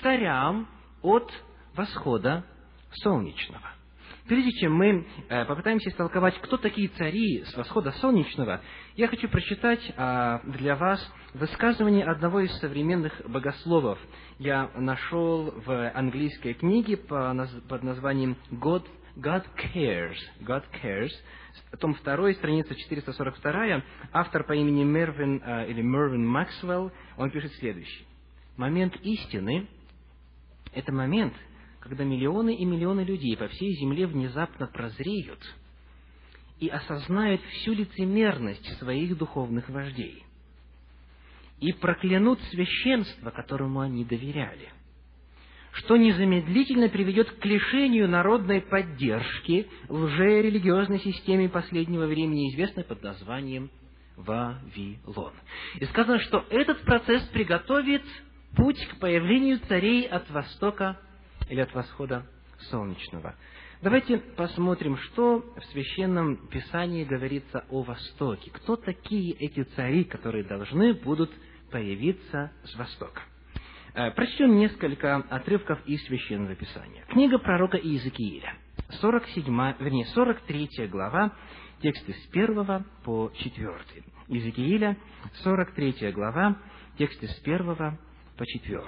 [0.00, 0.68] царям
[1.02, 1.30] от
[1.74, 2.44] восхода
[3.02, 3.75] солнечного.
[4.28, 8.60] Прежде чем мы э, попытаемся истолковать, кто такие цари с восхода солнечного,
[8.96, 11.00] я хочу прочитать а, для вас
[11.34, 13.98] высказывание одного из современных богословов.
[14.38, 18.84] Я нашел в английской книге под названием God,
[19.16, 20.16] God Cares.
[20.40, 21.12] God Cares
[21.78, 28.06] том 2, страница 442, автор по имени Мервин, э, или Мервин Максвелл, он пишет следующее.
[28.56, 29.68] Момент истины–
[30.72, 31.34] это момент,
[31.86, 35.38] когда миллионы и миллионы людей по всей земле внезапно прозреют
[36.58, 40.24] и осознают всю лицемерность своих духовных вождей
[41.60, 44.72] и проклянут священство, которому они доверяли
[45.72, 53.70] что незамедлительно приведет к лишению народной поддержки лжерелигиозной системе последнего времени, известной под названием
[54.16, 55.34] Вавилон.
[55.78, 58.02] И сказано, что этот процесс приготовит
[58.56, 60.98] путь к появлению царей от востока
[61.48, 62.26] или от восхода
[62.70, 63.34] солнечного.
[63.82, 68.50] Давайте посмотрим, что в Священном Писании говорится о Востоке.
[68.50, 71.30] Кто такие эти цари, которые должны будут
[71.70, 73.22] появиться с Востока?
[73.94, 77.04] Э, прочтем несколько отрывков из Священного Писания.
[77.08, 78.54] Книга пророка Иезекииля,
[79.00, 81.32] 47, вернее, 43 глава,
[81.80, 83.74] тексты с 1 по 4.
[84.28, 84.96] Иезекииля,
[85.42, 86.56] 43 глава,
[86.98, 87.98] тексты с 1
[88.36, 88.82] по 4.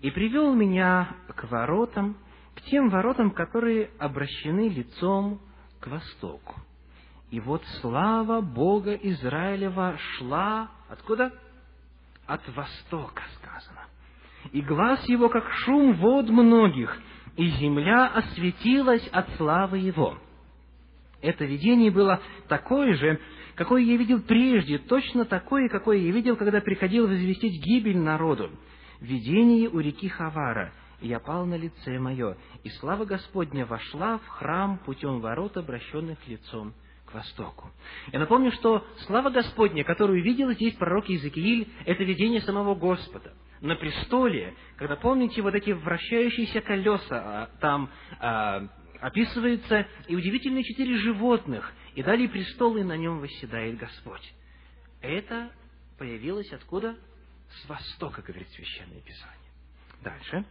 [0.00, 2.16] «И привел меня к воротам,
[2.54, 5.40] к тем воротам, которые обращены лицом
[5.80, 6.54] к востоку.
[7.30, 11.32] И вот слава Бога Израилева шла откуда?
[12.26, 13.86] От востока, сказано.
[14.52, 16.96] И глаз его, как шум вод многих,
[17.36, 20.18] и земля осветилась от славы его.
[21.20, 23.20] Это видение было такое же,
[23.54, 28.50] какое я видел прежде, точно такое, какое я видел, когда приходил возвестить гибель народу.
[29.00, 34.26] Видение у реки Хавара– и я пал на лице мое, и слава Господня вошла в
[34.26, 36.74] храм путем ворот, обращенных лицом
[37.06, 37.70] к востоку.
[38.12, 43.32] Я напомню, что слава Господня, которую видел здесь пророк Иезекииль, это видение самого Господа.
[43.60, 48.68] На престоле, когда помните вот эти вращающиеся колеса, а, там а,
[49.00, 54.32] описываются и удивительные четыре животных, и далее престол, и на нем восседает Господь.
[55.00, 55.50] Это
[55.96, 56.96] появилось откуда?
[57.50, 59.50] С востока, говорит Священное Писание.
[60.02, 60.44] Дальше.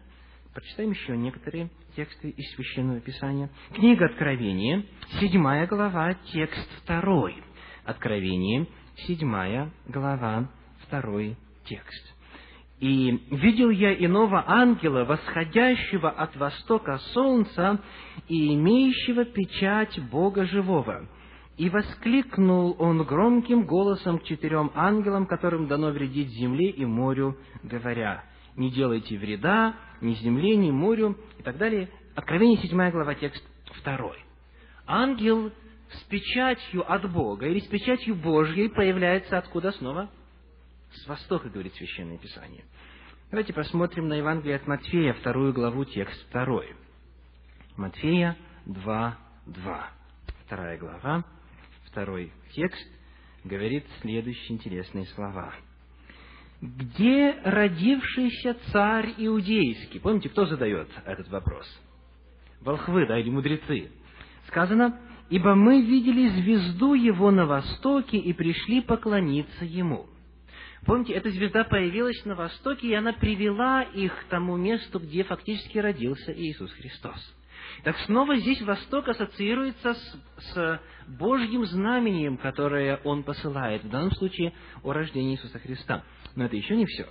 [0.53, 3.49] Прочитаем еще некоторые тексты из Священного Писания.
[3.73, 4.83] Книга Откровения,
[5.19, 7.43] седьмая глава, текст второй.
[7.85, 8.67] Откровение,
[9.05, 10.49] седьмая глава,
[10.87, 12.13] второй текст.
[12.79, 17.79] «И видел я иного ангела, восходящего от востока солнца
[18.27, 21.07] и имеющего печать Бога живого.
[21.57, 28.23] И воскликнул он громким голосом к четырем ангелам, которым дано вредить земле и морю, говоря,
[28.55, 31.89] «Не делайте вреда ни земле, ни морю и так далее.
[32.15, 33.43] Откровение 7 глава, текст
[33.83, 33.97] 2.
[34.85, 35.51] Ангел
[35.91, 40.09] с печатью от Бога или с печатью Божьей появляется откуда снова?
[40.91, 42.63] С востока, говорит Священное Писание.
[43.31, 46.75] Давайте посмотрим на Евангелие от Матфея, вторую главу, текст второй.
[47.75, 49.17] Матфея 2,
[49.47, 49.89] 2.
[50.45, 51.25] Вторая глава,
[51.97, 52.87] второй текст
[53.43, 55.51] говорит следующие интересные слова–
[56.59, 59.99] где родившийся царь иудейский?
[59.99, 61.67] Помните, кто задает этот вопрос?
[62.61, 63.91] Волхвы, да, или мудрецы.
[64.47, 70.07] Сказано, ибо мы видели звезду его на востоке и пришли поклониться ему.
[70.83, 75.77] Помните, эта звезда появилась на востоке, и она привела их к тому месту, где фактически
[75.77, 77.35] родился Иисус Христос.
[77.83, 80.21] Так снова здесь Восток ассоциируется с,
[80.53, 84.53] с Божьим знамением, которое Он посылает, в данном случае
[84.83, 86.03] о рождении Иисуса Христа.
[86.35, 87.07] Но это еще не все.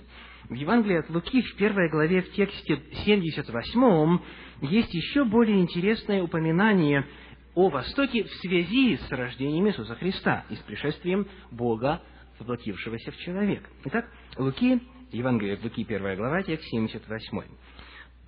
[0.49, 4.19] В Евангелии от Луки в первой главе в тексте 78
[4.61, 7.05] есть еще более интересное упоминание
[7.53, 12.01] о Востоке в связи с рождением Иисуса Христа и с пришествием Бога,
[12.39, 13.67] воплотившегося в человек.
[13.85, 14.05] Итак,
[14.37, 14.79] Луки,
[15.11, 17.41] Евангелие от Луки, первая глава, текст 78.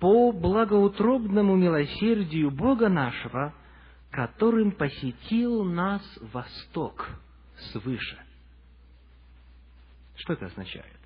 [0.00, 3.54] «По благоутробному милосердию Бога нашего,
[4.10, 7.06] которым посетил нас Восток
[7.72, 8.18] свыше».
[10.16, 11.00] Что это означает?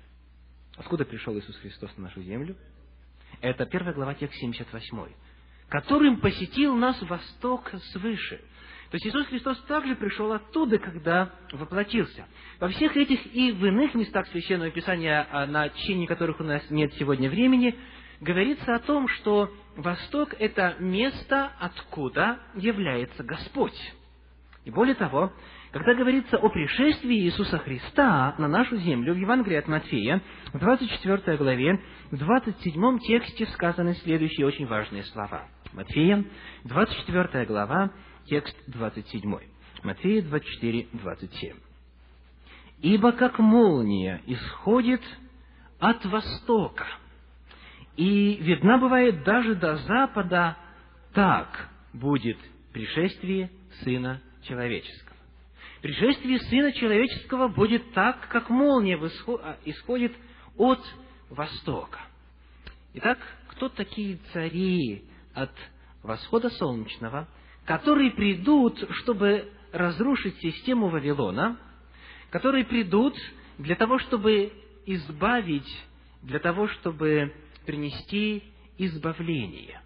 [0.77, 2.55] Откуда пришел Иисус Христос на нашу землю?
[3.41, 5.13] Это первая глава текст 78.
[5.69, 8.41] Которым посетил нас Восток свыше.
[8.91, 12.25] То есть Иисус Христос также пришел оттуда, когда воплотился.
[12.59, 16.63] Во всех этих и в иных местах Священного Писания, а на чтении которых у нас
[16.69, 17.75] нет сегодня времени,
[18.21, 23.77] говорится о том, что Восток– это место, откуда является Господь.
[24.63, 25.31] И более того,
[25.71, 30.21] когда говорится о пришествии Иисуса Христа на нашу землю в Евангелии от Матфея,
[30.53, 35.47] в 24 главе, в 27 тексте сказаны следующие очень важные слова.
[35.73, 36.23] Матфея,
[36.63, 37.91] 24 глава,
[38.25, 39.37] текст 27.
[39.83, 41.55] Матфея 24, 27.
[42.81, 45.01] «Ибо как молния исходит
[45.79, 46.85] от востока,
[47.97, 50.57] и видна бывает даже до запада,
[51.13, 52.37] так будет
[52.73, 53.49] пришествие
[53.83, 55.05] Сына Человеческого»
[55.85, 60.13] пришествие Сына Человеческого будет так, как молния а, исходит
[60.57, 60.79] от
[61.29, 61.99] востока.
[62.95, 63.19] Итак,
[63.49, 65.03] кто такие цари
[65.35, 65.51] от
[66.01, 67.27] восхода солнечного,
[67.65, 71.59] которые придут, чтобы разрушить систему Вавилона,
[72.31, 73.15] которые придут
[73.59, 74.53] для того, чтобы
[74.87, 75.85] избавить,
[76.23, 77.31] для того, чтобы
[77.65, 78.43] принести
[78.77, 79.81] избавление.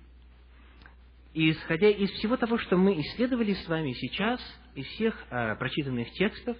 [1.33, 4.41] И исходя из всего того, что мы исследовали с вами сейчас,
[4.75, 6.57] из всех э, прочитанных текстов,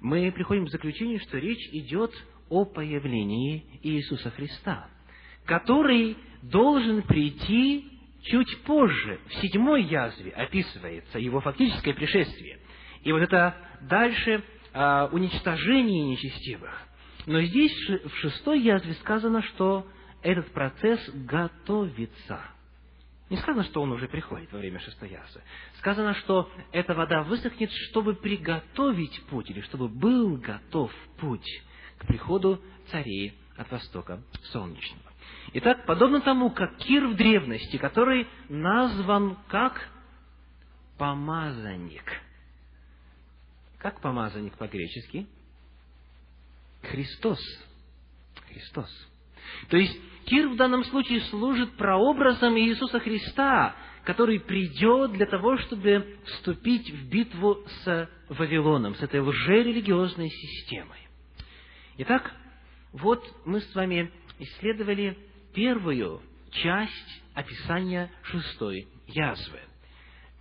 [0.00, 2.12] мы приходим к заключению, что речь идет
[2.48, 4.88] о появлении Иисуса Христа,
[5.46, 7.90] который должен прийти
[8.22, 12.58] чуть позже, в седьмой язве описывается его фактическое пришествие.
[13.02, 14.42] И вот это дальше
[14.72, 16.82] а, уничтожение нечестивых.
[17.26, 19.86] Но здесь, в шестой язве, сказано, что
[20.24, 22.40] этот процесс готовится.
[23.28, 25.42] Не сказано, что он уже приходит во время шестой язвы.
[25.78, 31.46] Сказано, что эта вода высохнет, чтобы приготовить путь, или чтобы был готов путь
[31.98, 32.60] к приходу
[32.90, 35.12] царей от востока солнечного.
[35.52, 39.88] Итак, подобно тому, как Кир в древности, который назван как
[40.96, 42.04] помазанник.
[43.78, 45.26] Как помазанник по-гречески?
[46.82, 47.40] Христос.
[48.48, 48.90] Христос.
[49.68, 56.18] То есть, Кир в данном случае служит прообразом Иисуса Христа, который придет для того, чтобы
[56.26, 60.98] вступить в битву с Вавилоном, с этой лжерелигиозной системой.
[61.98, 62.32] Итак,
[62.92, 65.16] вот мы с вами исследовали
[65.54, 66.20] первую
[66.50, 69.60] часть описания шестой язвы.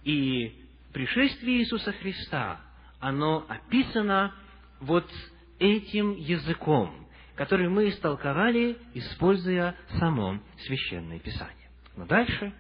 [0.04, 0.54] И
[0.94, 2.62] пришествие Иисуса Христа,
[3.00, 4.34] оно описано
[4.80, 5.10] вот
[5.60, 7.03] этим языком,
[7.36, 11.70] который мы истолковали, используя само Священное Писание.
[11.96, 12.54] Но дальше,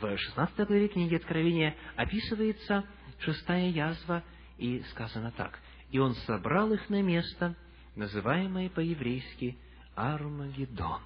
[0.00, 2.84] в 16 главе книги Откровения, описывается
[3.20, 4.22] шестая язва,
[4.58, 5.58] и сказано так.
[5.90, 7.54] «И он собрал их на место,
[7.96, 9.58] называемое по-еврейски
[9.94, 11.00] Армагеддон».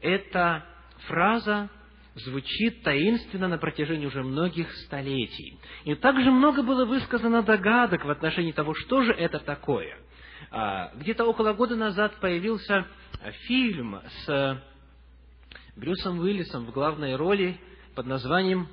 [0.00, 0.64] Эта
[1.06, 1.70] фраза
[2.14, 5.58] звучит таинственно на протяжении уже многих столетий.
[5.84, 9.98] И также много было высказано догадок в отношении того, что же это такое.
[10.50, 12.86] А, где-то около года назад появился
[13.46, 14.62] фильм с
[15.76, 17.58] Брюсом Уиллисом в главной роли
[17.94, 18.68] под названием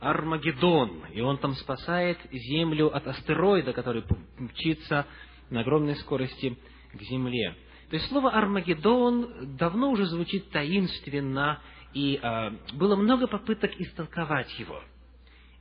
[0.00, 1.04] Армагеддон.
[1.12, 4.04] И он там спасает Землю от астероида, который
[4.38, 5.06] мчится
[5.50, 6.56] на огромной скорости
[6.92, 7.54] к Земле.
[7.90, 11.60] То есть слово Армагеддон давно уже звучит таинственно,
[11.92, 14.80] и э, было много попыток истолковать его.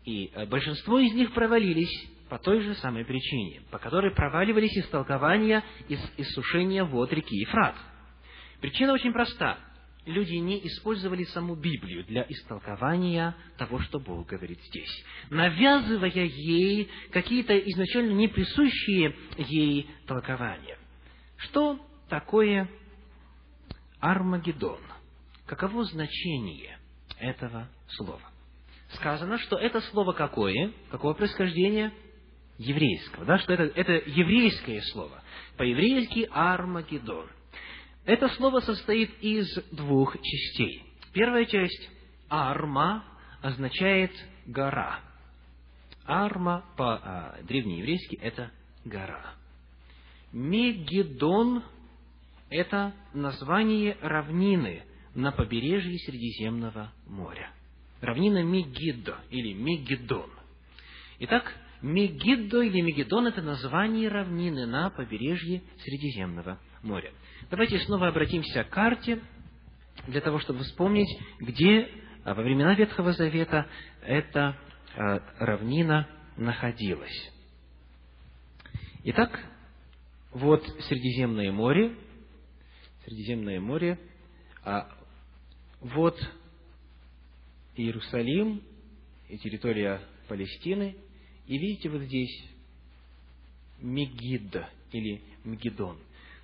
[0.06, 5.64] И э, большинство из них провалились по той же самой причине, по которой проваливались истолкования
[5.88, 7.76] из иссушения вод реки Ефрат.
[8.62, 9.58] Причина очень проста.
[10.06, 17.58] Люди не использовали саму Библию для истолкования того, что Бог говорит здесь, навязывая ей какие-то
[17.58, 20.78] изначально не присущие ей толкования.
[21.38, 22.70] Что такое
[24.00, 24.80] Армагеддон?
[25.46, 26.80] Каково значение
[27.20, 28.22] этого слова?
[28.94, 30.72] Сказано, что это слово какое?
[30.90, 31.94] Какого происхождения?
[32.60, 33.26] Еврейского.
[33.26, 35.24] Да, что это, это еврейское слово.
[35.58, 37.26] По-еврейски Армагеддон.
[38.06, 40.84] Это слово состоит из двух частей.
[41.14, 41.90] Первая часть
[42.28, 43.06] Арма
[43.42, 44.12] означает
[44.46, 45.00] гора.
[46.06, 48.52] Арма по-древнееврейски а, это
[48.84, 49.36] гора.
[50.34, 51.64] Мегедон
[52.50, 54.84] это название равнины
[55.16, 57.52] на побережье Средиземного моря.
[58.02, 60.30] Равнина Мегиддо или Мегиддон.
[61.20, 67.14] Итак, Мегиддо или Мегиддон– это название равнины на побережье Средиземного моря.
[67.50, 69.22] Давайте снова обратимся к карте,
[70.08, 71.10] для того, чтобы вспомнить,
[71.40, 71.90] где
[72.24, 73.68] а, во времена Ветхого Завета
[74.02, 74.58] эта
[74.96, 76.08] а, равнина
[76.38, 77.32] находилась.
[79.04, 79.40] Итак,
[80.32, 81.96] вот Средиземное море,
[83.06, 84.00] Средиземное море,
[84.64, 84.90] а
[85.80, 86.18] вот
[87.76, 88.62] Иерусалим
[89.30, 90.96] и территория Палестины,
[91.50, 92.46] и видите вот здесь
[93.80, 95.98] Мегидда или Мегидон.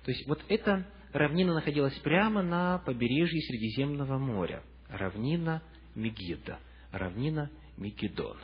[0.04, 4.64] То есть вот эта равнина находилась прямо на побережье Средиземного моря.
[4.88, 5.62] Равнина
[5.94, 6.58] Мегидда,
[6.90, 8.36] равнина Мегидон.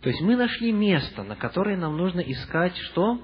[0.00, 3.20] То есть мы нашли место, на которое нам нужно искать что?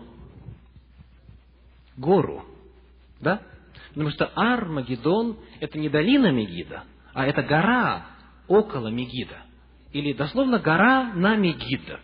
[1.97, 2.45] Гору.
[3.21, 3.41] Да?
[3.91, 8.07] Потому что Ар-Магеддон– это не долина Мегида, а это гора
[8.49, 9.42] около Мегида.
[9.93, 12.01] Или дословно гора на Мегида.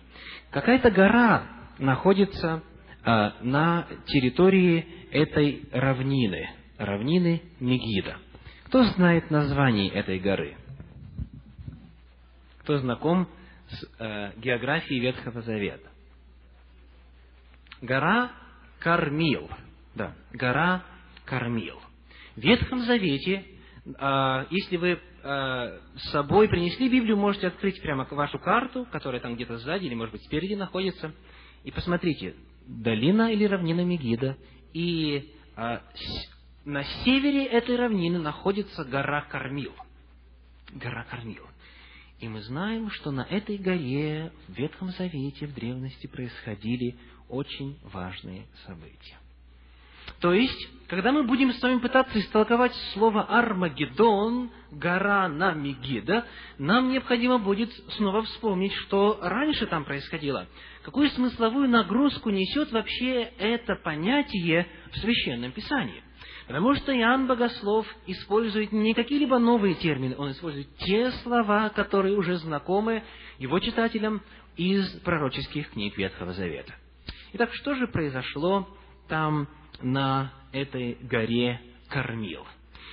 [0.51, 1.45] Какая-то гора
[1.78, 2.62] находится
[3.05, 8.18] а, на территории этой равнины, равнины Мегида.
[8.64, 10.57] Кто знает название этой горы?
[12.61, 13.26] Кто знаком
[13.70, 15.89] с э, географией Ветхого Завета?
[17.80, 18.30] Гора
[18.80, 19.49] Кармил.
[19.95, 20.84] Да, гора
[21.24, 21.80] кормил.
[22.36, 23.45] В Ветхом Завете,
[23.99, 25.01] а, если вы
[25.31, 29.95] а, с собой принесли Библию, можете открыть прямо вашу карту, которая там где-то сзади или,
[29.95, 31.12] может быть, спереди находится,
[31.64, 32.35] и посмотрите,
[32.66, 34.39] долина или равнина Мегида,
[34.72, 35.83] и а,
[36.64, 39.74] на севере этой равнины находится гора Кормил.
[40.72, 41.45] Гора Кормил.
[42.20, 46.97] И мы знаем, что на этой горе в Ветхом Завете в древности происходили
[47.29, 49.18] очень важные события.
[50.21, 56.27] То есть, когда мы будем с вами пытаться истолковать слово Армагеддон, гора на Мегида,
[56.59, 60.47] нам необходимо будет снова вспомнить, что раньше там происходило.
[60.83, 66.03] Какую смысловую нагрузку несет вообще это понятие в Священном Писании.
[66.49, 72.37] Потому что Иоанн Богослов использует не какие-либо новые термины, он использует те слова, которые уже
[72.37, 73.05] знакомы
[73.39, 74.23] его читателям
[74.57, 76.75] из пророческих книг Ветхого Завета.
[77.35, 78.66] Итак, что же произошло
[79.09, 79.47] там
[79.81, 82.47] на этой горе Кормил?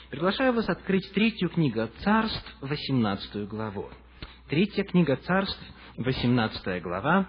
[0.09, 3.89] Приглашаю вас открыть третью книгу Царств, 18 главу.
[4.49, 5.59] Третья книга Царств,
[5.97, 7.27] 18 глава,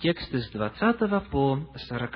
[0.00, 2.12] тексты с 20 по 40.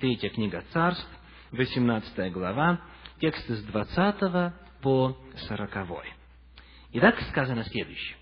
[0.00, 1.08] Третья книга Царств,
[1.52, 2.80] 18 глава,
[3.20, 5.16] тексты с 20 по
[5.48, 6.04] 40.
[6.92, 8.16] Итак, сказано следующее.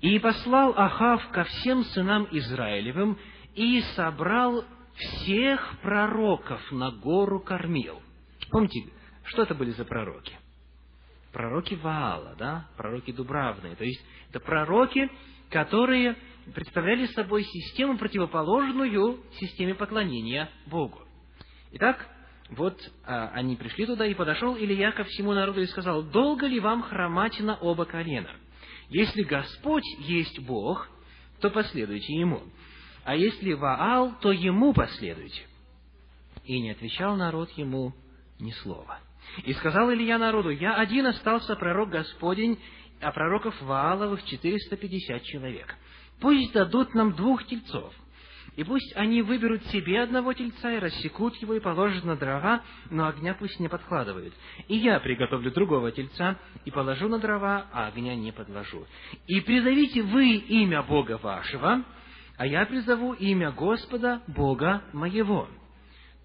[0.00, 3.18] «И послал Ахав ко всем сынам Израилевым,
[3.54, 4.64] и собрал
[4.96, 8.00] всех пророков на гору Кормил».
[8.50, 8.84] Помните,
[9.24, 10.32] что это были за пророки?
[11.32, 12.66] Пророки Ваала, да?
[12.76, 13.76] Пророки Дубравные.
[13.76, 15.10] То есть, это пророки,
[15.50, 16.16] которые
[16.54, 21.00] представляли собой систему, противоположную системе поклонения Богу.
[21.72, 22.08] Итак,
[22.50, 26.60] вот а, они пришли туда, и подошел Илья ко всему народу и сказал, «Долго ли
[26.60, 28.30] вам хромать на оба колена?
[28.88, 30.88] Если Господь есть Бог,
[31.40, 32.44] то последуйте Ему,
[33.06, 35.42] а если Ваал, то Ему последуйте».
[36.44, 37.94] И не отвечал народ Ему
[38.40, 38.98] ни слова.
[39.44, 42.58] И сказал Илья народу, «Я один остался пророк Господень,
[43.00, 45.76] а пророков Вааловых 450 человек.
[46.20, 47.94] Пусть дадут нам двух тельцов,
[48.56, 53.06] и пусть они выберут себе одного тельца и рассекут его и положат на дрова, но
[53.06, 54.34] огня пусть не подкладывают.
[54.66, 58.84] И я приготовлю другого тельца и положу на дрова, а огня не подложу.
[59.26, 61.84] И призовите вы имя Бога вашего,
[62.36, 65.48] а я призову имя Господа, Бога моего.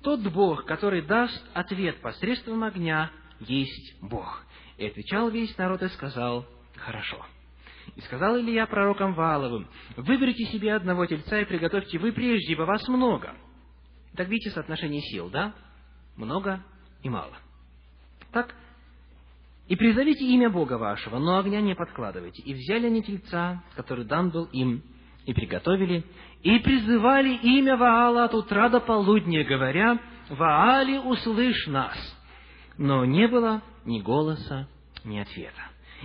[0.02, 4.44] Тот Бог, который даст ответ посредством огня, есть Бог.
[4.78, 6.46] И отвечал весь народ и сказал,
[6.76, 7.26] хорошо.
[7.96, 12.88] И сказал Илья пророкам Валовым, выберите себе одного тельца и приготовьте вы прежде, ибо вас
[12.88, 13.34] много.
[14.16, 15.54] Так видите соотношение сил, да?
[16.16, 16.64] Много
[17.04, 17.38] и мало.
[18.32, 18.54] Так,
[19.68, 22.42] и призовите имя Бога вашего, но огня не подкладывайте.
[22.44, 24.84] И взяли они тельца, который дан был им,
[25.32, 26.04] и приготовили,
[26.44, 29.98] и призывали имя Ваала от утра до полудня, говоря,
[30.30, 31.98] «Ваали, услышь нас!»
[32.78, 34.68] Но не было ни голоса,
[35.06, 35.62] ни ответа.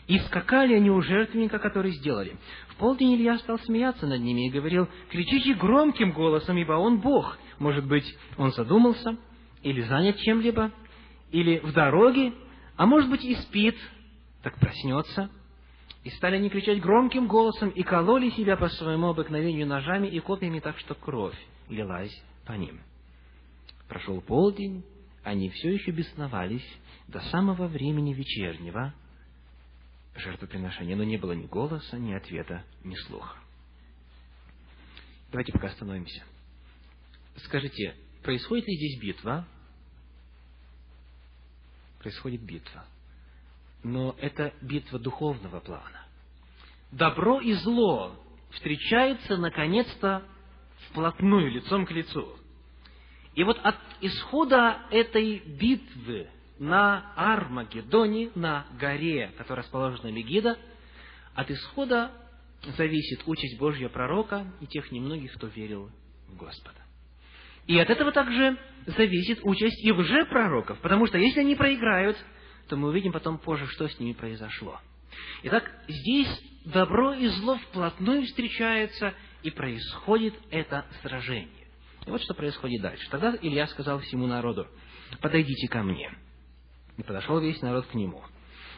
[0.06, 2.36] И скакали они у жертвенника, который сделали.
[2.68, 7.36] В полдень Илья стал смеяться над ними и говорил, кричите громким голосом, ибо он Бог.
[7.58, 8.06] Может быть,
[8.36, 9.16] он задумался,
[9.62, 10.70] или занят чем-либо,
[11.32, 12.32] или в дороге,
[12.76, 13.76] а может быть и спит,
[14.42, 15.30] так проснется.
[16.06, 20.60] И стали они кричать громким голосом и кололи себя по своему обыкновению ножами и копьями
[20.60, 21.36] так, что кровь
[21.68, 22.80] лилась по ним.
[23.88, 24.84] Прошел полдень,
[25.24, 26.64] они все еще бесновались
[27.08, 28.94] до самого времени вечернего,
[30.14, 33.36] жертвоприношения, но не было ни голоса, ни ответа, ни слуха.
[35.32, 36.22] Давайте пока остановимся.
[37.38, 39.44] Скажите, происходит ли здесь битва?
[41.98, 42.86] Происходит битва.
[43.86, 46.04] Но это битва духовного плана.
[46.90, 48.16] Добро и зло
[48.50, 50.24] встречаются наконец-то
[50.88, 52.36] вплотную, лицом к лицу.
[53.36, 56.26] И вот от исхода этой битвы
[56.58, 60.58] на Армагеддоне, на горе, которая расположена Мегида,
[61.36, 62.10] от исхода
[62.76, 65.92] зависит участь Божьего пророка и тех немногих, кто верил
[66.26, 66.80] в Господа.
[67.68, 72.16] И от этого также зависит участь и лжепророков, потому что если они проиграют,
[72.68, 74.80] то мы увидим потом позже, что с ними произошло.
[75.44, 76.28] Итак, здесь
[76.64, 81.66] добро и зло вплотную встречаются, и происходит это сражение.
[82.06, 83.08] И вот что происходит дальше.
[83.10, 84.66] Тогда Илья сказал всему народу,
[85.20, 86.12] подойдите ко мне.
[86.96, 88.22] И подошел весь народ к нему.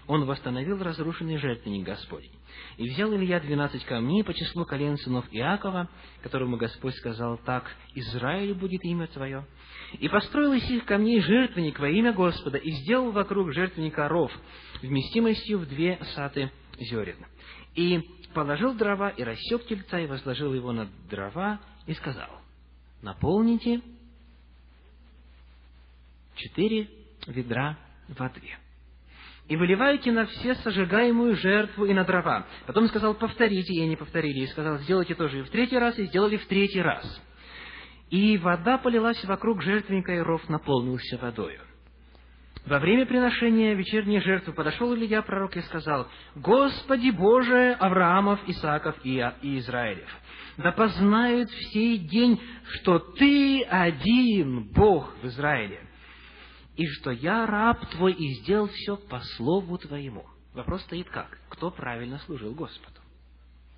[0.08, 2.32] Он восстановил разрушенный жертвенник Господень.
[2.78, 5.86] И взял Илья двенадцать камней по числу колен сынов Иакова,
[6.22, 9.46] которому Господь сказал так, «Израиль будет имя Твое».
[9.98, 14.32] И построил из их камней жертвенник во имя Господа, и сделал вокруг жертвенника ров,
[14.80, 17.26] вместимостью в две саты зерен.
[17.74, 18.00] И
[18.32, 22.30] положил дрова, и рассек тельца, и возложил его на дрова, и сказал,
[23.02, 23.82] «Наполните
[26.34, 26.88] четыре
[27.26, 27.78] ведра
[28.08, 28.56] воды.
[29.48, 32.46] И выливайте на все сожигаемую жертву и на дрова.
[32.66, 34.40] Потом сказал, повторите, и они повторили.
[34.40, 37.22] И сказал, сделайте тоже и в третий раз, и сделали в третий раз.
[38.10, 41.60] И вода полилась вокруг жертвенника, и ров наполнился водою.
[42.66, 49.18] во время приношения вечерней жертвы подошел Илья пророк и сказал, «Господи Боже Авраамов, Исааков и
[49.58, 50.08] Израилев,
[50.58, 52.38] да познают в сей день,
[52.74, 55.87] что Ты один Бог в Израиле,
[56.78, 60.24] и что я раб Твой и сделал все по слову Твоему».
[60.54, 61.38] Вопрос стоит как?
[61.50, 63.00] Кто правильно служил Господу?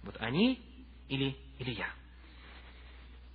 [0.02, 0.60] Вот они
[1.08, 1.88] или Илья?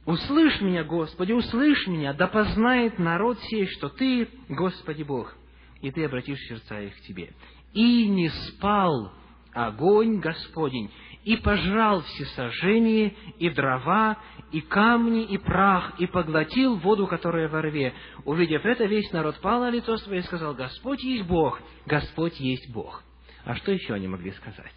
[0.06, 5.36] Услышь меня, Господи, услышь меня, да познает народ сей, что Ты, Господи Бог,
[5.82, 7.34] и Ты обратишь сердца их к Тебе.
[7.74, 9.14] И не спал
[9.52, 10.92] огонь Господень,
[11.26, 14.18] и пожрал всесожжение, и дрова,
[14.52, 17.94] и камни, и прах, и поглотил воду, которая во рве.
[18.26, 22.72] Увидев это, весь народ пал на лицо свое и сказал, Господь есть Бог, Господь есть
[22.72, 23.04] Бог.
[23.44, 24.74] А что еще они могли сказать?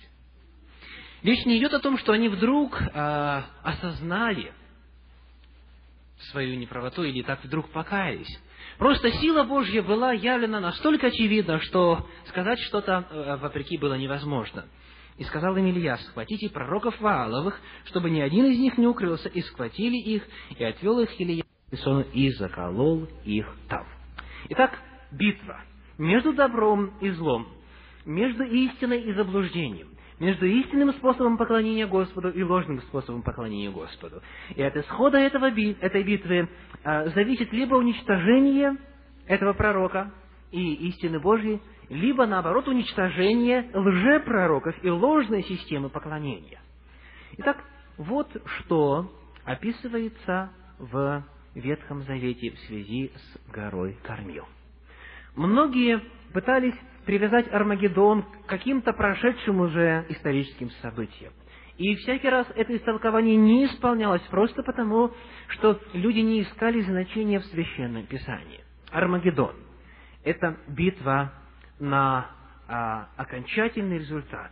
[1.23, 4.53] Речь не идет о том, что они вдруг э, осознали
[6.31, 8.41] свою неправоту или так вдруг покаялись.
[8.79, 14.65] Просто сила Божья была явлена настолько очевидно, что сказать что-то э, вопреки было невозможно.
[15.19, 19.43] И сказал им Илья, схватите пророков Вааловых, чтобы ни один из них не укрылся, и
[19.43, 20.23] схватили их,
[20.57, 21.45] и отвел их Илья
[22.15, 23.87] и заколол их там.
[24.49, 24.79] Итак,
[25.13, 25.61] битва
[25.99, 27.49] между добром и злом,
[28.07, 29.89] между истиной и заблуждением,
[30.21, 34.23] между истинным способом поклонения Господу и ложным способом поклонения Господу.
[34.55, 36.49] И от исхода этого, этой битвы
[36.85, 38.77] а, зависит либо уничтожение
[39.27, 40.13] этого пророка
[40.51, 46.61] и истины Божьей, либо, наоборот, уничтожение лжепророков и ложной системы поклонения.
[47.39, 47.65] Итак,
[47.97, 48.29] вот
[48.59, 49.11] что
[49.45, 51.25] описывается в
[51.55, 54.45] Ветхом Завете в связи с горой Кормил.
[55.35, 56.01] Многие
[56.33, 56.75] пытались
[57.07, 61.33] привязать Армагеддон к каким-то прошедшим уже историческим событиям.
[61.79, 65.13] И всякий раз это истолкование не исполнялось просто потому,
[65.49, 68.61] что люди не искали значения в Священном Писании.
[68.91, 69.55] Армагеддон–
[70.25, 71.33] это битва
[71.79, 72.27] на
[72.67, 74.51] а, окончательный результат.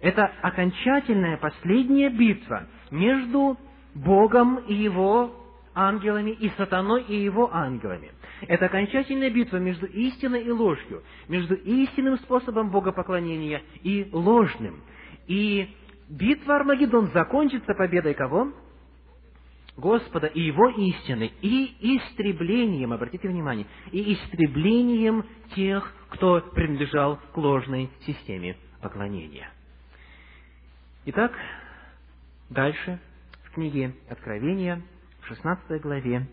[0.00, 3.58] Это окончательная последняя битва между
[3.94, 5.44] Богом и Его
[5.74, 8.12] ангелами и сатаной и его ангелами.
[8.42, 14.82] Это окончательная битва между истиной и ложью, между истинным способом богопоклонения и ложным.
[15.26, 15.74] И
[16.08, 18.52] битва Армагеддон закончится победой кого?
[19.76, 27.90] Господа и Его истины, и истреблением, обратите внимание, и истреблением тех, кто принадлежал к ложной
[28.06, 29.50] системе поклонения.
[31.06, 31.32] Итак,
[32.50, 33.00] дальше
[33.44, 34.80] в книге Откровения,
[35.20, 36.28] в 16 главе,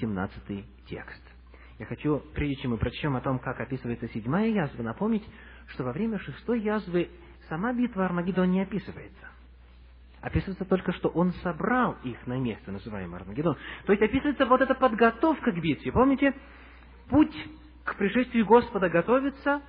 [0.00, 1.22] 17 текст.
[1.78, 5.24] Я хочу, прежде чем мы прочтем о том, как описывается седьмая язва, напомнить,
[5.68, 7.08] что во время шестой язвы
[7.48, 9.33] сама битва Армагеддон не описывается.
[10.24, 13.58] Описывается только, что он собрал их на место, называемое Армагеддон.
[13.84, 15.92] То есть описывается вот эта подготовка к битве.
[15.92, 16.32] Помните,
[17.10, 17.36] путь
[17.84, 19.60] к пришествию Господа готовится,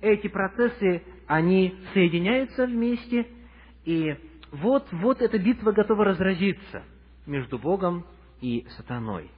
[0.00, 3.26] эти процессы, они соединяются вместе,
[3.84, 4.16] и
[4.52, 6.84] вот, вот эта битва готова разразиться
[7.26, 8.06] между Богом
[8.40, 9.28] и сатаной.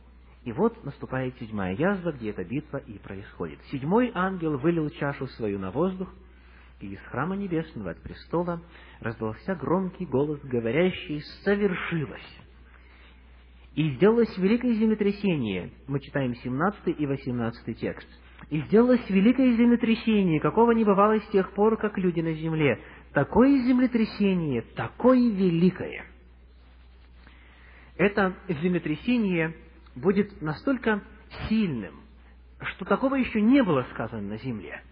[0.44, 3.59] И вот наступает седьмая язва, где эта битва и происходит.
[3.70, 6.12] Седьмой ангел вылил чашу свою на воздух,
[6.83, 8.61] и из храма небесного от престола
[9.01, 12.39] раздался громкий голос, говорящий «Совершилось!»
[13.74, 15.70] И сделалось великое землетрясение.
[15.87, 18.09] Мы читаем 17 и 18 текст.
[18.51, 22.78] И сделалось великое землетрясение, какого не бывало с тех пор, как люди на земле.
[23.14, 26.05] Такое землетрясение, такое великое.
[27.97, 29.55] Это землетрясение
[29.95, 31.03] будет настолько
[31.49, 31.95] сильным,
[32.61, 34.83] что такого еще не было сказано на земле.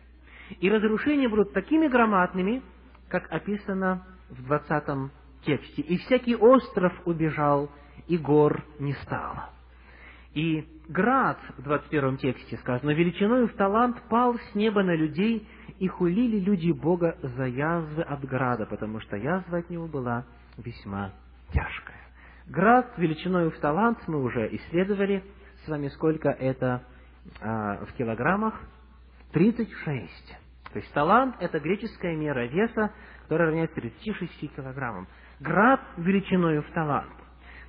[0.58, 2.62] И разрушения будут такими громадными,
[3.08, 5.10] как описано в 20
[5.44, 5.82] тексте.
[5.82, 7.70] «И всякий остров убежал,
[8.08, 9.50] и гор не стало».
[10.34, 15.48] И град, в 21 тексте сказано, величиной в талант пал с неба на людей,
[15.80, 20.24] и хулили люди Бога за язвы от града, потому что язва от него была
[20.56, 21.12] весьма
[21.52, 21.98] тяжкая.
[22.46, 25.24] Град величиной в талант мы уже исследовали
[25.64, 26.82] с вами, сколько это
[27.40, 28.60] а, в килограммах.
[29.32, 30.39] 36.
[30.72, 32.92] То есть талант– это греческая мера веса,
[33.22, 35.08] которая равняется 36 килограммам.
[35.40, 37.10] Град величиной в талант.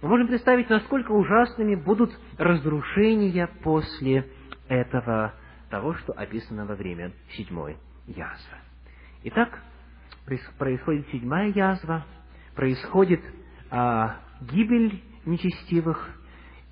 [0.01, 4.27] Мы можем представить, насколько ужасными будут разрушения после
[4.67, 5.33] этого,
[5.69, 7.77] того, что описано во время седьмой
[8.07, 8.57] язвы.
[9.23, 9.61] Итак,
[10.57, 12.05] происходит седьмая язва,
[12.55, 13.21] происходит
[13.69, 16.09] а, гибель нечестивых,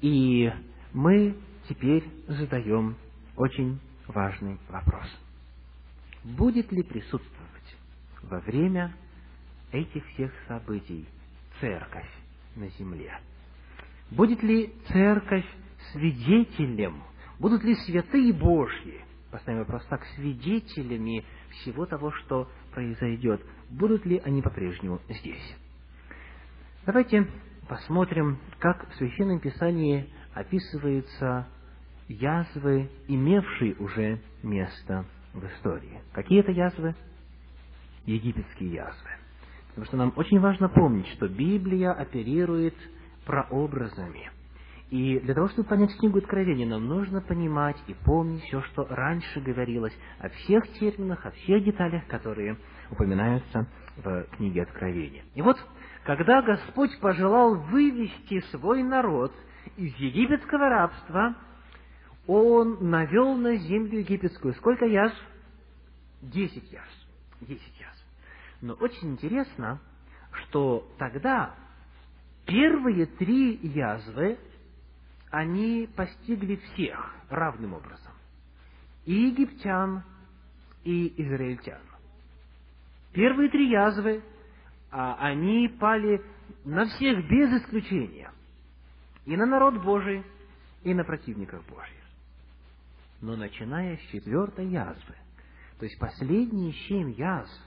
[0.02, 0.52] и
[0.94, 1.36] мы
[1.68, 2.96] теперь задаем
[3.36, 5.08] очень важный вопрос.
[6.24, 7.78] Будет ли присутствовать
[8.24, 8.94] во время
[9.72, 11.08] этих всех событий
[11.60, 12.10] церковь
[12.56, 13.20] на земле?
[14.12, 15.46] Будет ли церковь
[15.92, 17.04] свидетелем?
[17.40, 19.02] Будут ли святые Божьи
[19.32, 23.42] поставим вопрос так, свидетелями всего того, что произойдет.
[23.70, 25.56] Будут ли они по-прежнему здесь?
[26.86, 27.28] Давайте
[27.68, 31.48] посмотрим, как в Священном Писании описываются
[32.08, 36.02] язвы, имевшие уже место в истории.
[36.14, 36.96] Какие это язвы?
[38.06, 39.10] Египетские язвы.
[39.70, 42.76] Потому что нам очень важно помнить, что Библия оперирует
[43.26, 44.32] прообразами.
[44.90, 49.40] И для того, чтобы понять книгу Откровения, нам нужно понимать и помнить все, что раньше
[49.40, 52.58] говорилось, о всех терминах, о всех деталях, которые
[52.90, 53.68] упоминаются
[53.98, 55.24] в книге Откровения.
[55.36, 55.58] И вот,
[56.06, 59.32] когда Господь пожелал вывести свой народ
[59.78, 61.36] из египетского рабства,
[62.32, 65.18] Он навел на землю египетскую сколько язв?
[66.22, 67.08] Десять язв.
[67.42, 68.06] Десять язв.
[68.62, 69.82] Но очень интересно,
[70.34, 71.56] что тогда
[72.46, 74.38] первые три язвы,
[75.32, 78.14] они постигли всех равным образом.
[79.06, 80.04] И египтян,
[80.84, 81.82] и израильтян.
[83.12, 84.22] Первые три язвы,
[84.92, 86.22] а, они пали
[86.64, 88.32] на всех без исключения.
[89.26, 90.24] И на народ Божий,
[90.84, 91.99] и на противников Божьих.
[93.22, 95.16] Но начиная с четвертой язвы,
[95.78, 97.62] то есть последние семь язв,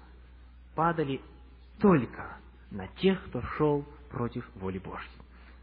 [0.75, 1.21] падали
[1.79, 2.37] только
[2.71, 5.11] на тех, кто шел против воли Божьей.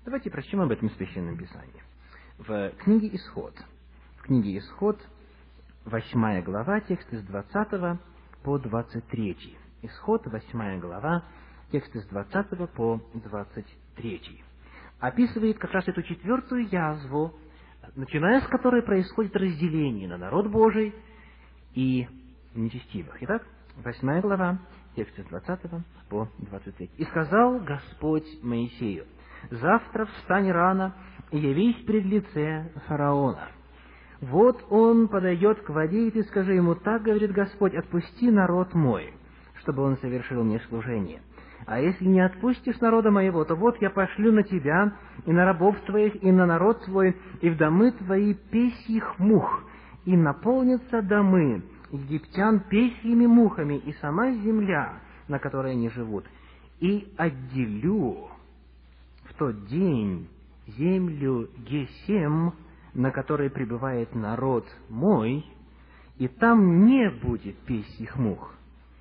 [0.06, 1.84] Давайте прочтем об этом Священном Писании.
[2.38, 3.54] В книге Исход,
[4.18, 5.00] в книге Исход,
[5.86, 8.00] восьмая глава, тексты с 20
[8.44, 9.58] по 23.
[9.82, 11.26] Исход, восьмая глава,
[11.72, 14.44] тексты с 20 по 23.
[15.00, 17.34] Описывает как раз эту четвертую язву,
[17.96, 20.94] начиная с которой происходит разделение на народ Божий
[21.74, 22.08] и
[22.56, 23.16] нечестивых.
[23.22, 23.46] Итак,
[23.84, 24.60] восьмая глава,
[24.96, 25.60] тексте с 20
[26.10, 26.90] по 23.
[26.98, 29.06] «И сказал Господь Моисею,
[29.50, 30.96] завтра встань рано
[31.32, 33.50] и явись пред лице фараона.
[34.22, 39.14] Вот он подойдет к воде, и ты скажи ему, так говорит Господь, отпусти народ мой,
[39.56, 41.22] чтобы он совершил мне служение.
[41.66, 44.94] А если не отпустишь народа моего, то вот я пошлю на тебя,
[45.26, 49.64] и на рабов твоих, и на народ твой, и в домы твои песьих мух,
[50.06, 56.26] и наполнятся домы, египтян песьями мухами и сама земля, на которой они живут,
[56.80, 58.30] и отделю
[59.26, 60.28] в тот день
[60.78, 62.54] землю Гесем,
[62.94, 65.46] на которой пребывает народ мой,
[66.18, 68.54] и там не будет песьих мух,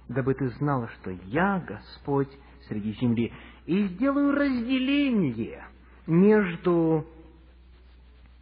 [0.09, 2.31] дабы ты знала, что я Господь
[2.69, 3.33] среди земли,
[3.67, 5.65] и сделаю разделение
[6.07, 7.07] между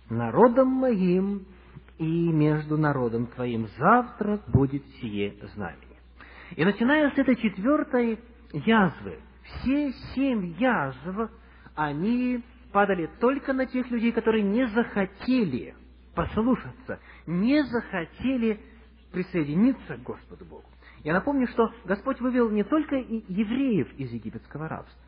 [0.08, 1.46] народом моим
[1.98, 5.98] и между народом твоим завтра будет сие знамение.
[6.54, 8.18] И начиная с этой четвертой
[8.52, 11.30] язвы, все семь язв,
[11.74, 15.74] они падали только на тех людей, которые не захотели
[16.14, 18.60] послушаться, не захотели
[19.12, 20.64] присоединиться к Господу Богу.
[21.04, 25.02] Я напомню, что Господь вывел не только евреев из египетского рабства.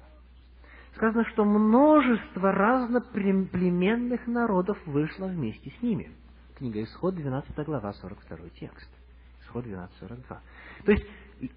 [0.94, 6.10] Сказано, что множество разноплеменных народов вышло вместе с ними–
[6.58, 8.90] Книга Исход, 12 глава, 42 текст.
[9.42, 10.40] Исход 12, 42.
[10.84, 11.06] То есть,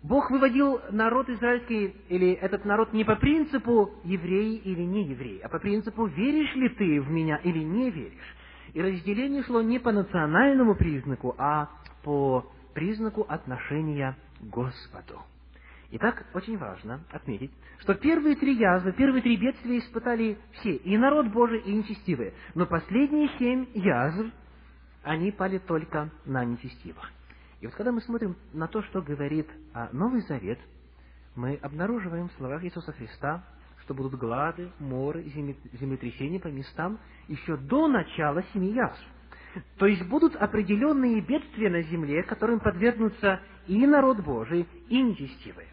[0.04, 5.50] Бог выводил народ израильский, или этот народ не по принципу евреи или не евреи, а
[5.50, 8.36] по принципу веришь ли ты в меня или не веришь.
[8.74, 11.70] И разделение шло не по национальному признаку, а
[12.04, 15.22] по признаку отношения к Господу.
[15.92, 21.28] Итак, очень важно отметить, что первые три язвы, первые три бедствия испытали все, и народ
[21.28, 22.34] Божий, и нечестивые.
[22.56, 24.34] Но последние семь язв
[25.04, 27.12] они пали только на нечестивых.
[27.60, 29.50] И вот когда мы смотрим на то, что говорит
[29.92, 30.60] Новый Завет,
[31.36, 33.44] мы обнаруживаем в словах Иисуса Христа,
[33.82, 39.04] что будут глады, моры, землетрясения по местам еще до начала семи язв.
[39.78, 45.68] То есть будут определенные бедствия на земле, которым подвергнутся и народ Божий, и нечестивые.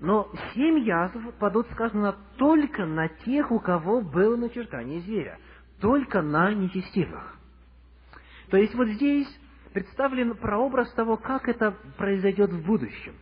[0.00, 5.38] Но семь язв падут, сказано, только на тех, у кого было начертание зверя,
[5.80, 7.38] только на нечестивых.
[8.50, 9.28] То есть вот здесь
[9.72, 13.14] представлен прообраз того, как это произойдет в будущем.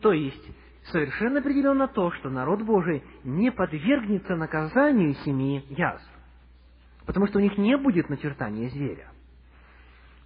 [0.00, 0.48] То есть
[0.84, 6.08] совершенно определенно то, что народ Божий не подвергнется наказанию семи язв,
[7.04, 9.10] потому что у них не будет начертания зверя.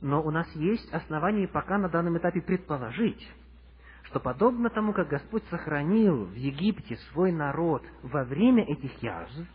[0.03, 3.25] Но у нас есть основания пока на данном этапе предположить,
[4.03, 9.49] что подобно тому, как Господь сохранил в Египте свой народ во время этих язв,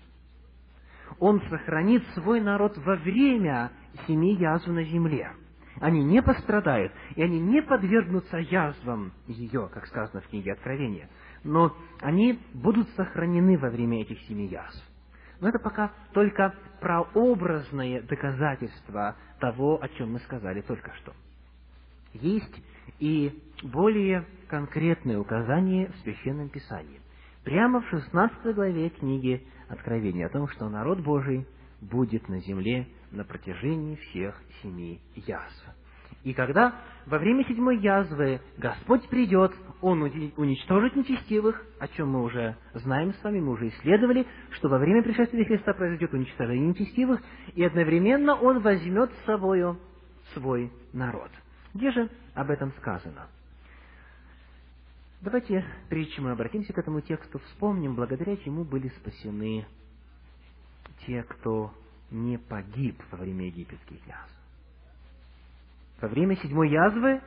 [1.20, 3.72] Он сохранит свой народ во время
[4.08, 5.34] семи язв на земле.
[5.82, 11.10] Они не пострадают, и они не подвергнутся язвам ее, как сказано в книге Откровения,
[11.44, 14.82] но они будут сохранены во время этих семи язв.
[15.40, 21.14] Но это пока только прообразное доказательство того, о чем мы сказали только что.
[22.14, 22.64] есть
[23.00, 27.02] и более конкретные указания в Священном Писании.
[27.44, 31.46] Прямо в 16 главе книги Откровения о том, что народ Божий
[31.82, 35.67] будет на земле на протяжении всех семи язв.
[36.28, 36.76] И когда
[37.06, 43.24] во время седьмой язвы Господь придет, Он уничтожит нечестивых, о чем мы уже знаем с
[43.24, 47.22] вами, мы уже исследовали, что во время пришествия Христа произойдет уничтожение нечестивых,
[47.56, 49.80] и одновременно Он возьмет с собою
[50.34, 51.32] свой народ.
[51.74, 53.28] Где же об этом сказано?
[55.22, 59.66] Давайте, прежде чем мы обратимся к этому тексту, вспомним, благодаря чему были спасены
[61.06, 61.72] те, кто
[62.12, 64.37] не погиб во время египетских язв.
[66.02, 67.22] Во время седьмой язвы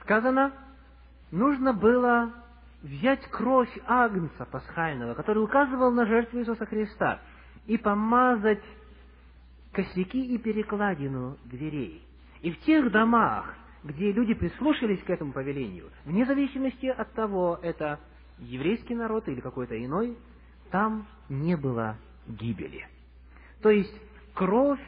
[0.00, 0.52] сказано,
[1.30, 2.32] нужно было
[2.82, 7.20] взять кровь Агнца Пасхального, который указывал на жертву Иисуса Христа,
[7.66, 8.62] и помазать
[9.72, 12.02] косяки и перекладину дверей.
[12.42, 17.98] И в тех домах, где люди прислушались к этому повелению, вне зависимости от того, это
[18.38, 20.16] еврейский народ или какой-то иной,
[20.70, 22.86] там не было гибели.
[23.62, 23.94] То есть
[24.34, 24.80] кровь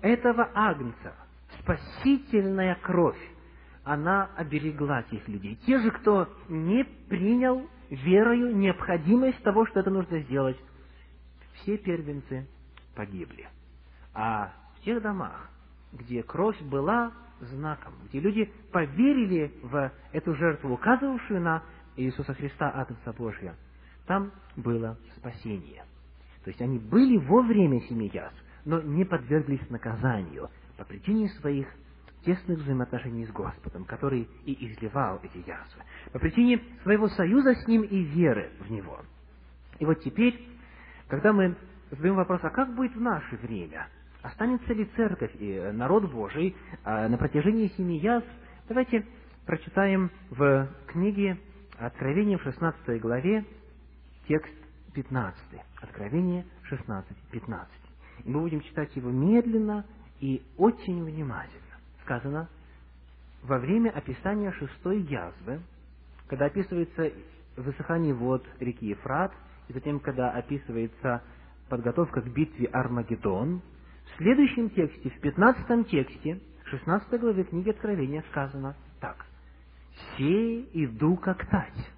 [0.00, 1.14] этого агнца,
[1.62, 3.18] спасительная кровь,
[3.84, 5.56] она оберегла тех людей.
[5.66, 10.56] Те же, кто не принял верою необходимость того, что это нужно сделать,
[11.54, 12.46] все первенцы
[12.94, 13.48] погибли.
[14.14, 15.50] А в тех домах,
[15.92, 21.62] где кровь была знаком, где люди поверили в эту жертву, указывавшую на
[21.96, 23.54] Иисуса Христа, Агнца Божия,
[24.06, 25.84] там было спасение.
[26.44, 30.48] То есть они были во время семи язв, но не подверглись наказанию
[30.82, 31.68] по причине своих
[32.24, 37.82] тесных взаимоотношений с Господом, который и изливал эти язвы, по причине своего союза с Ним
[37.82, 39.00] и веры в Него.
[39.78, 40.48] И вот теперь,
[41.06, 41.54] когда мы
[41.90, 43.88] задаем вопрос, а как будет в наше время–
[44.22, 46.54] Останется ли церковь и э, народ Божий
[46.84, 48.26] э, на протяжении семи язв?
[48.68, 49.04] Давайте
[49.46, 51.38] прочитаем в книге
[51.76, 53.44] Откровение в 16 главе
[54.28, 54.54] текст
[54.94, 55.36] 15.
[55.80, 57.68] Откровение 16, 15.
[58.24, 59.84] И мы будем читать его медленно
[60.22, 61.60] и очень внимательно.
[62.04, 62.48] Сказано,
[63.42, 65.60] во время описания шестой язвы,
[66.28, 67.10] когда описывается
[67.56, 69.32] высыхание вод реки Ефрат,
[69.68, 71.22] и затем, когда описывается
[71.68, 73.60] подготовка к битве Армагеддон,
[74.04, 79.26] в следующем тексте, в 15 тексте, 16 главы книги Откровения сказано так.
[80.16, 81.90] «Сей иду как тать,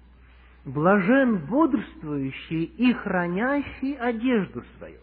[0.65, 4.99] блажен бодрствующий и хранящий одежду свою».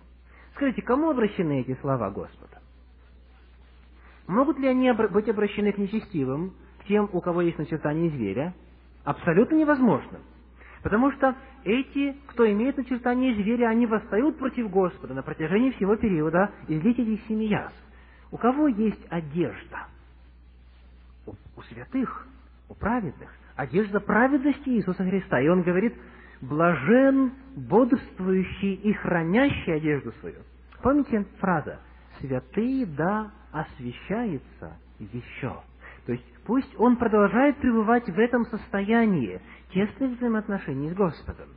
[0.54, 2.51] Скажите, кому обращены эти слова Господа?
[4.26, 8.54] Могут ли они быть обращены к нечестивым, к тем, у кого есть начертание зверя?
[9.04, 10.18] Абсолютно невозможно.
[10.82, 16.50] Потому что эти, кто имеет начертание зверя, они восстают против Господа на протяжении всего периода
[16.68, 17.74] излития семи язв.
[18.30, 19.86] У кого есть одежда?
[21.26, 22.26] У, у святых,
[22.68, 23.30] у праведных.
[23.54, 25.40] Одежда праведности Иисуса Христа.
[25.40, 25.94] И Он говорит,
[26.40, 30.38] блажен бодрствующий и хранящий одежду свою.
[30.82, 31.78] Помните фраза
[32.20, 35.54] «святые да освящается еще».
[36.06, 39.40] То есть пусть он продолжает пребывать в этом состоянии
[39.70, 41.48] тесных взаимоотношений с Господом.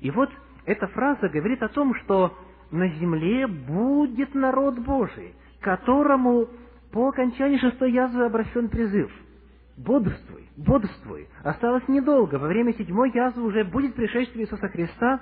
[0.00, 0.30] И вот
[0.64, 2.36] эта фраза говорит о том, что
[2.70, 6.48] на земле будет народ Божий, которому
[6.90, 9.10] по окончании шестой язвы обращен призыв.
[9.76, 11.28] Бодрствуй, бодрствуй.
[11.42, 12.36] Осталось недолго.
[12.36, 15.20] Во время седьмой язвы уже будет пришествие Иисуса Христа,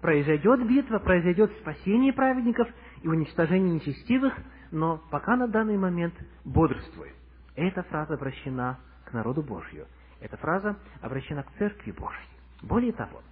[0.00, 2.68] произойдет битва, произойдет спасение праведников
[3.02, 4.34] и уничтожение нечестивых,
[4.70, 7.12] но пока на данный момент бодрствуй.
[7.56, 9.86] Эта фраза обращена к народу Божью.
[10.20, 12.28] Эта фраза обращена к Церкви Божьей.
[12.62, 13.22] Более того,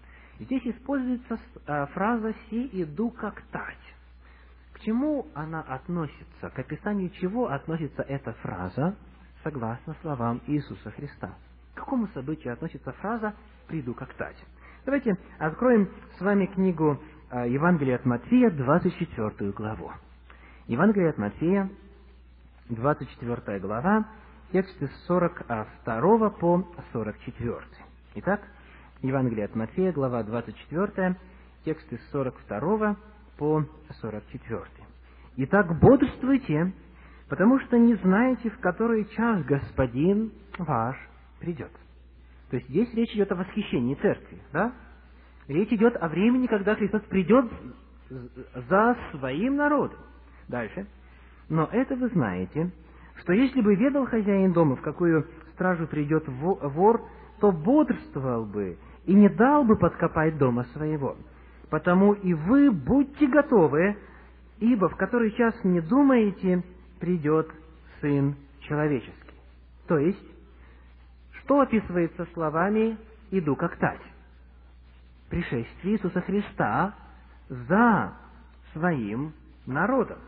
[0.40, 3.76] здесь используется а, фраза «си иду как тать».
[4.72, 6.50] К чему она относится?
[6.50, 8.96] К описанию чего относится эта фраза,
[9.42, 11.34] согласно словам Иисуса Христа?
[11.74, 13.34] К какому событию относится фраза
[13.66, 14.36] «приду как тать»?
[14.86, 16.98] Давайте откроем с вами книгу
[17.30, 19.92] а, Евангелия от Матфея, 24 главу.
[20.66, 21.70] Евангелие от Матфея,
[22.68, 24.06] 24 глава,
[24.52, 27.60] тексты с 42 по 44.
[28.16, 28.40] Итак,
[29.02, 31.16] Евангелие от Матфея, глава 24,
[31.64, 32.96] тексты с 42
[33.36, 33.64] по
[34.00, 34.62] 44.
[35.36, 36.72] Итак, бодрствуйте,
[37.28, 40.96] потому что не знаете, в который час Господин ваш
[41.40, 41.70] придет.
[42.50, 44.72] То есть здесь речь идет о восхищении церкви, да?
[45.48, 47.50] Речь идет о времени, когда Христос придет
[48.68, 49.98] за своим народом.
[50.46, 50.86] Дальше.
[51.48, 52.70] Но это вы знаете,
[53.16, 57.02] что если бы ведал хозяин дома, в какую стражу придет вор,
[57.40, 58.76] то бодрствовал бы
[59.06, 61.16] и не дал бы подкопать дома своего.
[61.70, 63.96] Потому и вы будьте готовы,
[64.58, 66.62] ибо в который час не думаете,
[67.00, 67.48] придет
[68.00, 69.34] Сын Человеческий.
[69.86, 70.26] То есть,
[71.40, 72.98] что описывается словами
[73.30, 74.00] «иду как тать»?
[75.30, 76.94] Пришествие Иисуса Христа
[77.48, 78.14] за
[78.72, 79.32] своим
[79.66, 80.18] народом.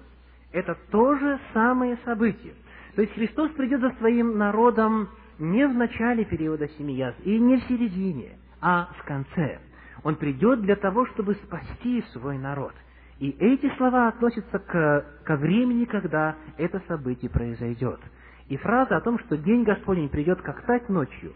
[0.53, 2.55] Это то же самое событие.
[2.95, 7.63] То есть Христос придет за своим народом не в начале периода семияз и не в
[7.65, 9.61] середине, а в конце.
[10.03, 12.75] Он придет для того, чтобы спасти свой народ.
[13.19, 18.01] И эти слова относятся к, ко времени, когда это событие произойдет.
[18.49, 21.33] И фраза о том, что день Господень придет как тать ночью,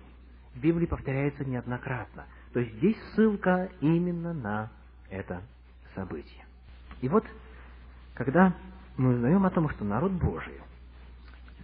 [0.54, 2.24] в Библии повторяется неоднократно.
[2.54, 4.70] То здесь ссылка именно на
[5.10, 5.42] это
[5.96, 6.44] событие.
[7.00, 7.24] И вот,
[8.14, 8.54] когда
[8.96, 10.54] мы узнаем о том, что народ Божий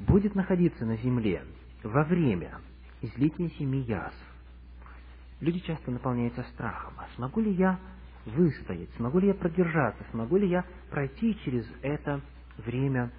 [0.01, 1.45] будет находиться на земле
[1.85, 2.59] во время
[3.03, 4.17] излития семи язв,
[5.41, 6.95] люди часто наполняются страхом.
[6.99, 7.79] А смогу ли я
[8.27, 12.21] выстоять, смогу ли я продержаться, смогу ли я пройти через это
[12.59, 13.13] время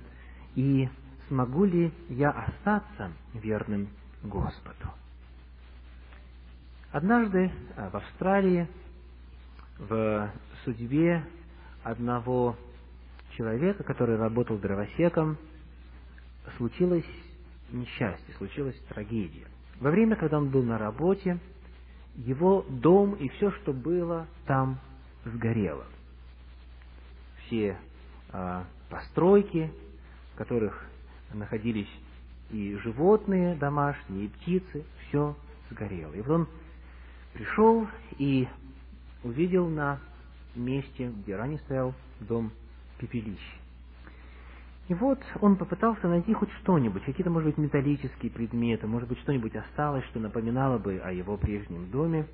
[0.55, 0.89] и
[1.29, 3.87] смогу ли я остаться верным
[4.23, 4.89] Господу.
[6.91, 8.67] Однажды а, в Австралии
[9.79, 10.29] в
[10.65, 11.25] судьбе
[11.83, 12.57] одного
[13.37, 15.37] человека, который работал дровосеком,
[16.57, 17.05] случилось
[17.71, 19.47] несчастье, случилась трагедия.
[19.79, 21.39] Во время, когда он был на работе,
[22.15, 24.77] его дом и все, что было там,
[25.23, 25.85] сгорело.
[27.45, 27.77] Все
[28.33, 29.71] э, постройки,
[30.33, 30.85] в которых
[31.33, 31.89] находились
[32.49, 35.37] и животные домашние, и птицы, все
[35.69, 36.13] сгорело.
[36.13, 36.47] И вот он
[37.33, 38.47] пришел и
[39.23, 39.99] увидел на
[40.55, 42.51] месте, где ранее стоял дом
[42.97, 43.61] пепелище.
[44.87, 49.55] И вот он попытался найти хоть что-нибудь, какие-то, может быть, металлические предметы, может быть, что-нибудь
[49.55, 52.27] осталось, что напоминало бы о его прежнем доме.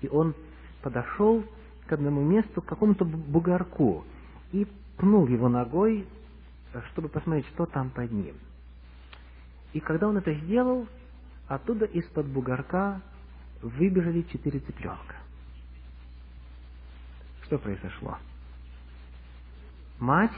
[0.00, 0.34] И он
[0.82, 1.42] подошел
[1.86, 4.04] к одному месту, к какому-то бугорку,
[4.52, 6.06] и пнул его ногой,
[6.92, 8.36] чтобы посмотреть, что там под ним.
[9.72, 10.86] И когда он это сделал,
[11.48, 13.00] оттуда из-под бугорка
[13.64, 15.16] выбежали четыре цыпленка.
[17.44, 18.18] Что произошло?
[19.98, 20.36] Мать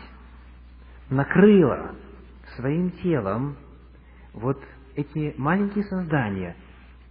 [1.11, 1.95] накрыла
[2.57, 3.57] своим телом
[4.33, 4.63] вот
[4.95, 6.57] эти маленькие создания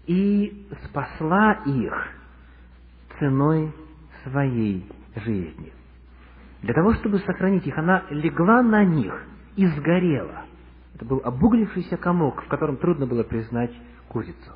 [0.06, 1.94] и спасла их
[3.20, 3.74] ценой
[4.24, 5.72] своей жизни.
[6.62, 9.14] Для того, чтобы сохранить их, она легла на них
[9.56, 10.46] и сгорела.
[10.96, 13.72] Это был обуглившийся комок, в котором трудно было признать
[14.08, 14.52] курицу.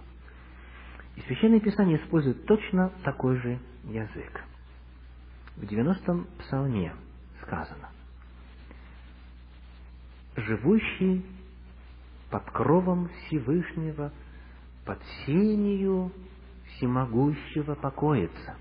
[1.19, 4.43] И Священное Писание использует точно такой же язык.
[5.57, 6.93] В 90-м псалме
[7.43, 7.89] сказано
[10.37, 11.25] «Живущий
[12.29, 14.13] под кровом Всевышнего,
[14.85, 16.13] под сенью
[16.69, 18.55] всемогущего покоится».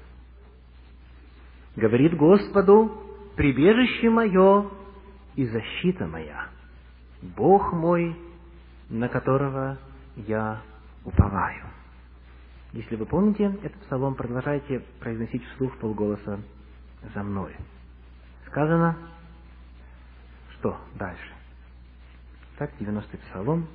[1.77, 2.91] Говорит Господу,
[3.37, 4.69] прибежище мое
[5.37, 6.49] и защита моя,
[7.23, 8.17] Бог мой,
[8.89, 9.79] на которого
[10.17, 10.61] я
[11.05, 11.78] уповаю.
[12.73, 16.39] Если вы помните этот псалом, продолжайте произносить вслух полголоса
[17.15, 17.57] за мной.
[18.47, 18.97] Сказано,
[20.53, 21.33] что дальше?
[22.59, 23.67] Так, 90-й псалом.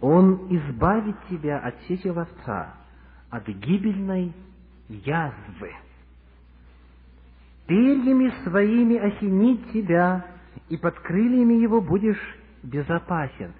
[0.00, 2.74] Он избавит тебя от сети ловца,
[3.30, 4.32] от гибельной
[4.88, 5.74] язвы.
[7.66, 10.26] Перьями своими осенит тебя,
[10.68, 12.20] и под крыльями его будешь
[12.62, 13.52] безопасен.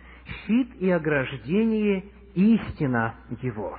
[0.47, 2.05] Щит и ограждение—
[2.35, 3.79] истина его.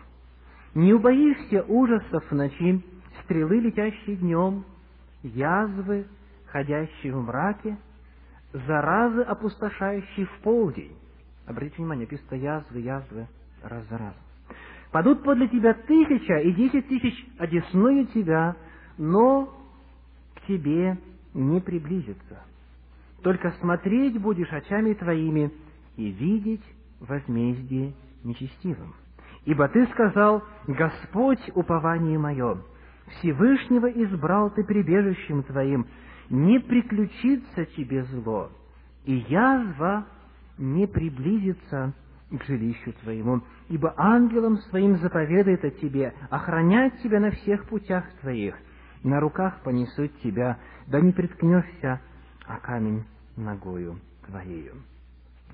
[0.73, 2.83] Не убоишься ужасов в ночи,
[3.23, 4.65] стрелы, летящие днем,
[5.23, 6.05] язвы,
[6.47, 7.77] ходящие в мраке,
[8.53, 10.95] заразы, опустошающие в полдень.
[11.45, 13.27] Обратите внимание, писано язвы, язвы,
[13.63, 14.21] раз за разом.
[14.91, 18.55] Падут подле тебя тысяча и десять тысяч одесную тебя,
[18.97, 19.53] но
[20.35, 20.97] к тебе
[21.33, 22.43] не приблизится.
[23.21, 25.51] Только смотреть будешь очами твоими
[25.97, 26.63] и видеть
[26.99, 27.93] возмездие
[28.26, 28.93] нечестивым.
[29.45, 32.57] Ибо ты сказал, Господь упование мое,
[33.07, 35.86] Всевышнего избрал ты прибежищем твоим,
[36.30, 38.49] не приключится тебе зло,
[39.05, 40.07] и язва
[40.57, 41.93] не приблизится
[42.32, 48.55] к жилищу твоему, ибо ангелом своим заповедает о тебе, охранять тебя на всех путях твоих,
[49.03, 50.57] на руках понесут тебя,
[50.88, 52.01] да не приткнешься,
[52.47, 53.03] а камень
[53.38, 54.73] ногою твоею.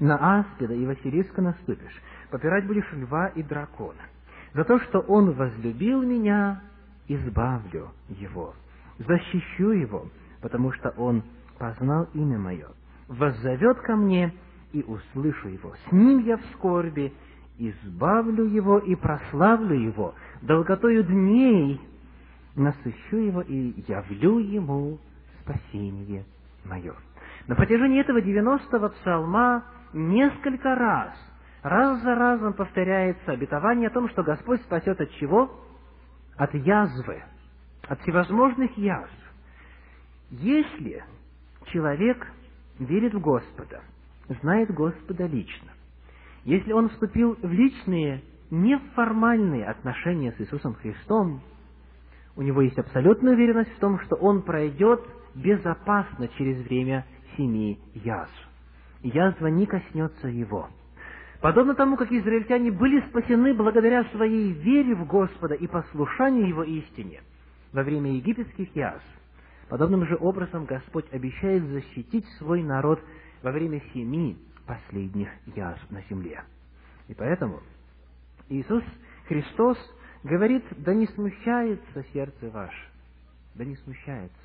[0.01, 4.01] На аспида и Василиска наступишь, попирать будешь льва и дракона.
[4.55, 6.59] За то, что он возлюбил меня,
[7.07, 8.55] избавлю его,
[8.97, 10.07] защищу его,
[10.41, 11.21] потому что он
[11.59, 12.67] познал имя мое,
[13.07, 14.33] воззовет ко мне,
[14.73, 15.75] и услышу его.
[15.87, 17.13] С ним я в скорби,
[17.59, 21.79] избавлю его и прославлю его, долготою дней
[22.55, 24.97] насыщу его и явлю ему
[25.41, 26.25] спасение
[26.65, 26.95] мое.
[27.45, 29.63] На протяжении этого 90-го псалма
[29.93, 31.13] несколько раз
[31.63, 35.51] раз за разом повторяется обетование о том, что Господь спасет от чего?
[36.37, 37.23] От язвы,
[37.87, 39.13] от всевозможных язв.
[40.31, 41.03] Если
[41.65, 42.25] человек
[42.79, 43.81] верит в Господа,
[44.41, 45.71] знает Господа лично,
[46.45, 51.41] если он вступил в личные, неформальные отношения с Иисусом Христом,
[52.35, 55.01] у него есть абсолютная уверенность в том, что он пройдет
[55.35, 57.05] безопасно через время
[57.37, 58.50] семи язв.
[59.03, 60.69] Язва не коснется его.
[61.41, 67.21] Подобно тому, как израильтяне были спасены благодаря своей вере в Господа и послушанию Его истине
[67.73, 69.03] во время египетских язв,
[69.67, 73.01] подобным же образом Господь обещает защитить свой народ
[73.41, 74.37] во время семи
[74.67, 76.43] последних язв на земле.
[77.07, 77.61] И поэтому
[78.49, 78.83] Иисус
[79.27, 79.77] Христос
[80.23, 82.85] говорит, да не смущается сердце ваше,
[83.55, 84.35] да не смущается.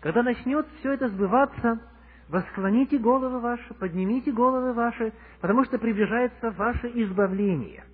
[0.00, 1.80] Когда начнет все это сбываться,
[2.28, 7.84] восклоните головы ваши, поднимите головы ваши, потому что приближается ваше избавление.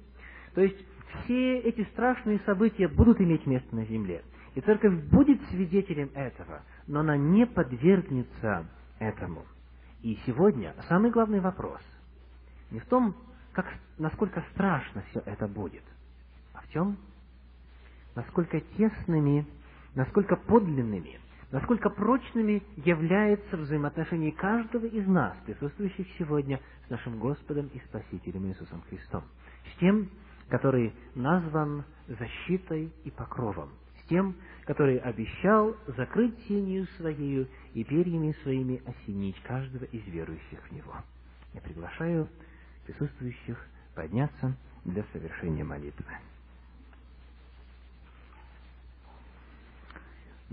[0.55, 0.77] То есть
[1.25, 4.23] все эти страшные события будут иметь место на земле.
[4.55, 8.67] И церковь будет свидетелем этого, но она не подвергнется
[8.99, 9.45] этому.
[10.03, 11.81] И сегодня самый главный вопрос
[12.71, 13.15] не в том,
[13.53, 13.67] как,
[13.99, 15.85] насколько страшно все это будет,
[16.55, 16.97] а в чем?
[18.15, 19.47] Насколько тесными,
[19.95, 21.21] насколько подлинными,
[21.53, 28.83] насколько прочными являются взаимоотношения каждого из нас, присутствующих сегодня с нашим Господом и Спасителем Иисусом
[28.89, 29.23] Христом,
[29.73, 30.11] с тем,
[30.49, 33.69] который назван защитой и покровом,
[34.01, 34.35] с тем,
[34.65, 40.95] который обещал закрыть тенью своею и перьями своими осенить каждого из верующих в Него.
[41.53, 42.29] Я приглашаю
[42.87, 43.59] присутствующих
[43.95, 46.13] подняться для совершения молитвы.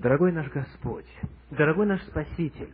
[0.02, 1.06] Дорогой наш Господь,
[1.52, 2.70] дорогой наш Спаситель,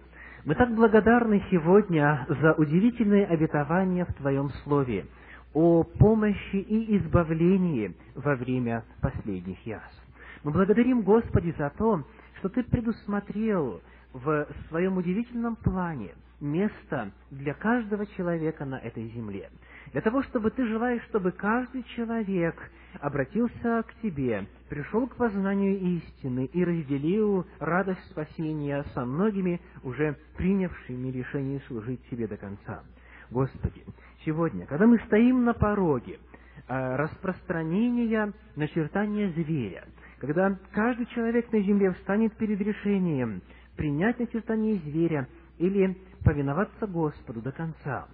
[0.45, 5.07] мы так благодарны сегодня за удивительные обетования в Твоем Слове
[5.51, 10.03] о помощи и избавлении во время последних язв.
[10.43, 12.03] Мы благодарим Господи за то,
[12.38, 13.82] что Ты предусмотрел
[14.13, 19.49] в своем удивительном плане место для каждого человека на этой земле.
[19.92, 22.56] Для того, чтобы ты желаешь, чтобы каждый человек
[23.00, 31.10] обратился к тебе, пришел к познанию истины и разделил радость спасения со многими, уже принявшими
[31.10, 32.84] решение служить тебе до конца.
[33.32, 33.84] Господи,
[34.26, 36.20] сегодня, когда мы стоим на пороге
[36.68, 39.86] э, распространения начертания зверя,
[40.20, 43.42] когда каждый человек на земле встанет перед решением
[43.76, 45.28] принять начертание зверя
[45.58, 48.08] или повиноваться Господу до конца.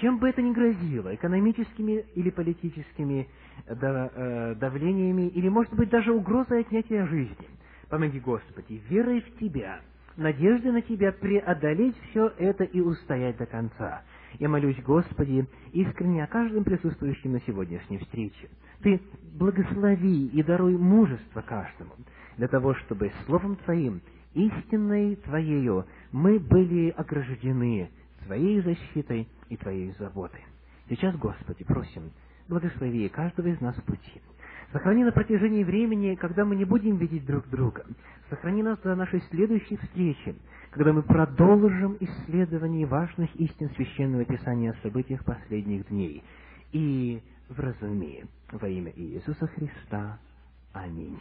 [0.00, 3.28] Чем бы это ни грозило, экономическими или политическими
[3.66, 7.48] э, давлениями, или, может быть, даже угрозой отнятия жизни,
[7.88, 9.80] помоги, Господи, верой в Тебя,
[10.16, 14.02] надеждой на Тебя преодолеть все это и устоять до конца.
[14.38, 18.48] Я молюсь, Господи, искренне о каждом присутствующем на сегодняшней встрече.
[18.82, 19.00] Ты
[19.34, 21.92] благослови и даруй мужество каждому,
[22.38, 24.00] для того, чтобы Словом Твоим
[24.34, 27.90] истинной Твоею мы были ограждены
[28.26, 30.40] Твоей защитой и Твоей заботой.
[30.88, 32.10] Сейчас, Господи, просим,
[32.48, 34.20] благослови каждого из нас в пути.
[34.72, 37.84] Сохрани на протяжении времени, когда мы не будем видеть друг друга.
[38.30, 40.34] Сохрани нас до нашей следующей встречи,
[40.70, 46.24] когда мы продолжим исследование важных истин Священного Писания о событиях последних дней.
[46.72, 50.18] И вразуми во имя Иисуса Христа.
[50.72, 51.20] Аминь.